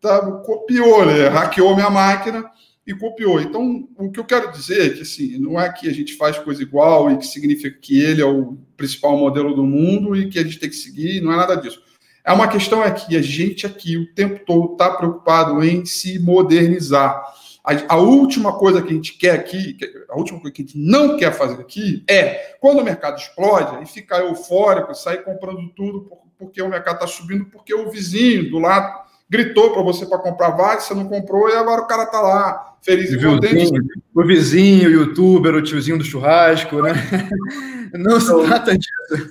[0.00, 1.28] tá, copiou, né?
[1.28, 2.50] hackeou minha máquina
[2.88, 3.38] e copiou.
[3.38, 6.38] Então, o que eu quero dizer é que assim, não é que a gente faz
[6.38, 10.38] coisa igual e que significa que ele é o principal modelo do mundo e que
[10.38, 11.82] a gente tem que seguir, não é nada disso.
[12.24, 16.18] É uma questão é que a gente aqui o tempo todo está preocupado em se
[16.18, 17.22] modernizar.
[17.62, 19.76] A, a, última coisa que a gente quer aqui,
[20.08, 23.82] a última coisa que a gente não quer fazer aqui é, quando o mercado explode,
[23.82, 28.58] e ficar eufórico, sair comprando tudo porque o mercado está subindo, porque o vizinho do
[28.58, 32.20] lado gritou para você para comprar vários, você não comprou, e agora o cara está
[32.20, 33.70] lá, feliz e contente.
[34.14, 36.92] O vizinho, o youtuber, o tiozinho do churrasco, né?
[37.94, 39.28] Não se trata disso.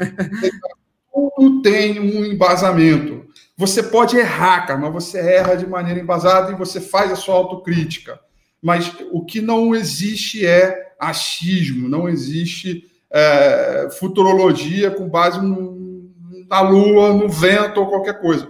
[1.14, 3.24] Tudo tem um embasamento.
[3.56, 7.36] Você pode errar, cara, mas você erra de maneira embasada e você faz a sua
[7.36, 8.20] autocrítica
[8.62, 16.12] mas o que não existe é achismo, não existe é, futurologia com base no,
[16.50, 18.50] na lua, no vento ou qualquer coisa.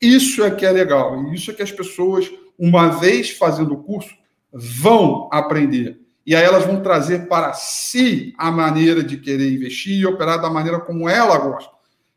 [0.00, 4.14] Isso é que é legal, isso é que as pessoas, uma vez fazendo o curso,
[4.52, 6.00] vão aprender.
[6.24, 10.50] E aí elas vão trazer para si a maneira de querer investir e operar da
[10.50, 11.70] maneira como ela gosta.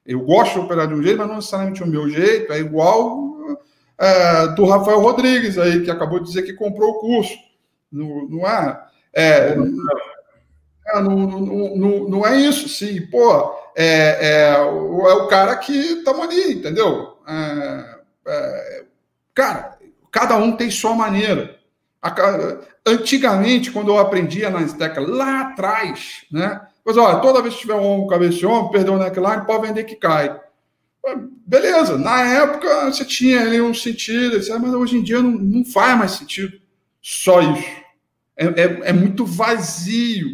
[0.05, 3.31] Eu gosto de operar de um jeito, mas não necessariamente o meu jeito é igual
[3.97, 7.37] é, do Rafael Rodrigues aí, que acabou de dizer que comprou o curso.
[7.91, 9.55] Não, não é, é,
[10.87, 13.05] é não, não, não, não, é isso, sim.
[13.07, 17.10] Pô, é, é, é o cara que estamos ali, entendeu?
[17.27, 18.83] É, é,
[19.33, 19.77] cara,
[20.11, 21.59] cada um tem sua maneira.
[22.85, 26.61] Antigamente, quando eu aprendia na Steca lá atrás, né?
[26.83, 29.67] Pois olha, toda vez que tiver um ombro, cabeça e ombro, perdeu o neckline, pode
[29.67, 30.39] vender que cai.
[31.45, 35.97] Beleza, na época você tinha ali um sentido, mas hoje em dia não, não faz
[35.97, 36.59] mais sentido.
[37.01, 37.81] Só isso.
[38.37, 40.27] É, é, é muito vazio.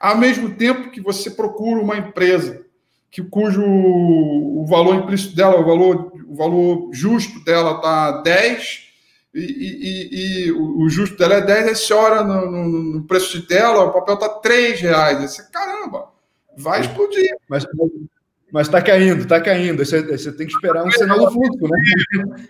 [0.00, 2.64] Ao mesmo tempo que você procura uma empresa
[3.12, 8.90] que cujo o valor implícito dela, o valor, o valor justo dela está 10,
[9.34, 13.38] e, e, e, o justo dela é 10, aí você olha no, no, no preço
[13.38, 15.18] de tela, o papel está 3 reais.
[15.18, 16.08] Aí você, caramba,
[16.56, 17.36] vai explodir.
[17.48, 17.66] Mas,
[18.50, 19.84] mas está caindo, está caindo.
[19.84, 21.78] Você, você, tem que esperar um sinal do fluxo, né?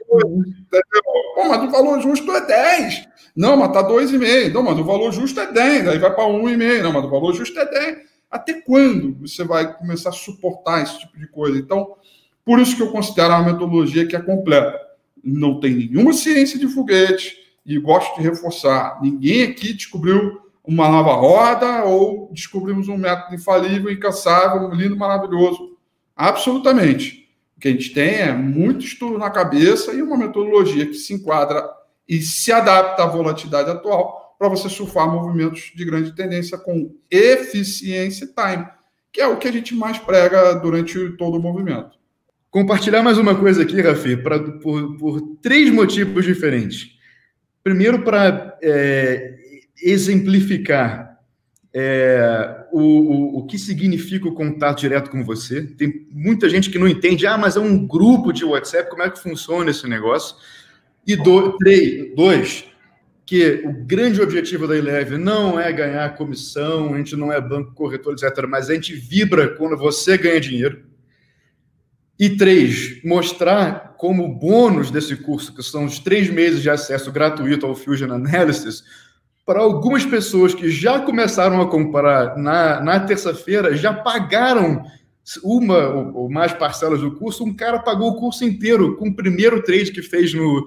[1.35, 3.09] Pô, mas o valor justo é 10.
[3.35, 4.53] Não, mas está 2,5.
[4.53, 5.89] Não, mas o valor justo é 10.
[5.89, 6.83] Aí vai para 1,5.
[6.83, 8.12] Não, mas o valor justo é 10.
[8.33, 11.59] Até quando você vai começar a suportar esse tipo de coisa?
[11.59, 11.97] Então,
[12.45, 14.81] por isso que eu considero uma metodologia que é completa.
[15.23, 21.13] Não tem nenhuma ciência de foguete, e gosto de reforçar: ninguém aqui descobriu uma nova
[21.13, 25.77] roda ou descobrimos um método infalível, incansável, lindo, maravilhoso.
[26.15, 27.29] Absolutamente.
[27.57, 31.15] O que a gente tem é muito estudo na cabeça e uma metodologia que se
[31.15, 31.69] enquadra
[32.09, 38.25] e se adapta à volatilidade atual para você surfar movimentos de grande tendência com eficiência
[38.25, 38.67] e time,
[39.13, 41.93] que é o que a gente mais prega durante todo o movimento.
[42.51, 46.91] Compartilhar mais uma coisa aqui, Rafi, pra, por, por três motivos diferentes.
[47.63, 49.37] Primeiro, para é,
[49.81, 51.21] exemplificar
[51.73, 55.63] é, o, o, o, que significa o contato direto com você.
[55.63, 59.09] Tem muita gente que não entende, ah, mas é um grupo de WhatsApp, como é
[59.11, 60.35] que funciona esse negócio?
[61.07, 62.72] E do, três, dois,
[63.33, 67.73] que o grande objetivo da Eleve não é ganhar comissão, a gente não é banco
[67.73, 70.83] corretor, etc., mas a gente vibra quando você ganha dinheiro.
[72.21, 77.65] E três, mostrar como bônus desse curso, que são os três meses de acesso gratuito
[77.65, 78.85] ao Fusion Analysis,
[79.47, 84.85] para algumas pessoas que já começaram a comprar na, na terça-feira, já pagaram
[85.43, 89.63] uma ou mais parcelas do curso, um cara pagou o curso inteiro com o primeiro
[89.63, 90.67] trade que fez no,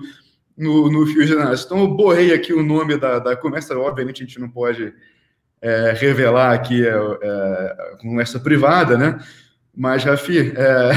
[0.58, 1.66] no, no Fusion Analysis.
[1.66, 4.94] Então, eu borrei aqui o nome da, da conversa, obviamente a gente não pode
[5.62, 9.20] é, revelar aqui é, é, conversa privada, né?
[9.76, 10.92] Mas, Rafi, é,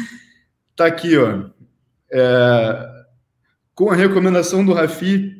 [0.74, 1.44] tá aqui, ó.
[2.10, 2.88] É,
[3.74, 5.38] com a recomendação do Rafi,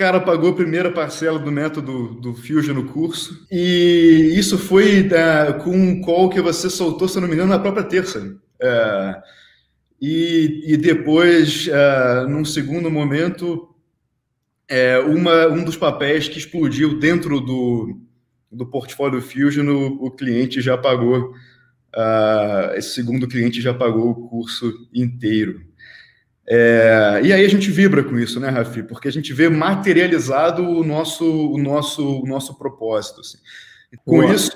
[0.00, 3.46] cara pagou a primeira parcela do método do Fusion no curso.
[3.50, 7.58] E isso foi é, com um call que você soltou, se não me engano, na
[7.58, 8.34] própria terça.
[8.58, 9.22] É,
[10.00, 13.68] e, e depois, uh, num segundo momento,
[14.68, 18.00] é, uma, um dos papéis que explodiu dentro do,
[18.50, 21.32] do portfólio Fusion, o, o cliente já pagou,
[21.94, 25.68] uh, esse segundo cliente já pagou o curso inteiro.
[26.52, 28.82] É, e aí a gente vibra com isso, né, Rafi?
[28.82, 33.20] Porque a gente vê materializado o nosso, o nosso, o nosso propósito.
[33.20, 33.38] Assim.
[34.04, 34.34] Com Boa.
[34.34, 34.50] isso,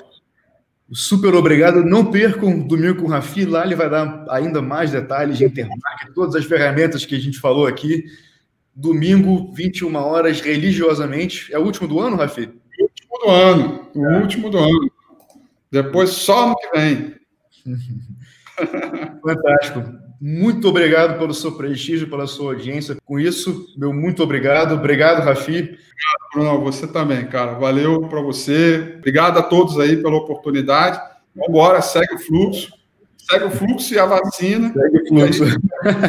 [0.91, 1.83] Super obrigado.
[1.83, 3.45] Não percam domingo com o Rafi.
[3.45, 7.39] Lá ele vai dar ainda mais detalhes de intermarket, todas as ferramentas que a gente
[7.39, 8.05] falou aqui.
[8.75, 11.53] Domingo, 21 horas, religiosamente.
[11.53, 12.51] É o último do ano, Rafi?
[12.79, 13.89] O último do ano.
[13.95, 14.21] O é.
[14.21, 14.91] último do ano.
[15.71, 17.15] Depois só no que vem.
[19.25, 20.04] Fantástico.
[20.19, 22.95] Muito obrigado pelo seu prestígio, pela sua audiência.
[23.05, 24.73] Com isso, meu muito obrigado.
[24.73, 25.57] Obrigado, Rafi.
[25.57, 26.61] Obrigado, Bruno.
[26.63, 27.53] Você também, cara.
[27.53, 28.95] Valeu para você.
[28.97, 30.97] Obrigado a todos aí pela oportunidade.
[31.35, 32.73] Vamos embora, segue o fluxo.
[33.17, 34.71] Segue o fluxo e a vacina.
[34.71, 35.43] Segue o fluxo.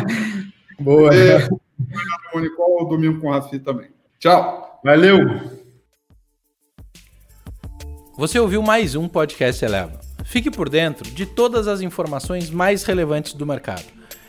[0.79, 1.15] Boa.
[1.15, 1.35] E,
[2.33, 3.89] obrigado, domingo com o Rafi também.
[4.19, 4.81] Tchau.
[4.85, 5.19] Valeu.
[8.17, 10.01] Você ouviu mais um podcast Eleva.
[10.25, 13.96] Fique por dentro de todas as informações mais relevantes do mercado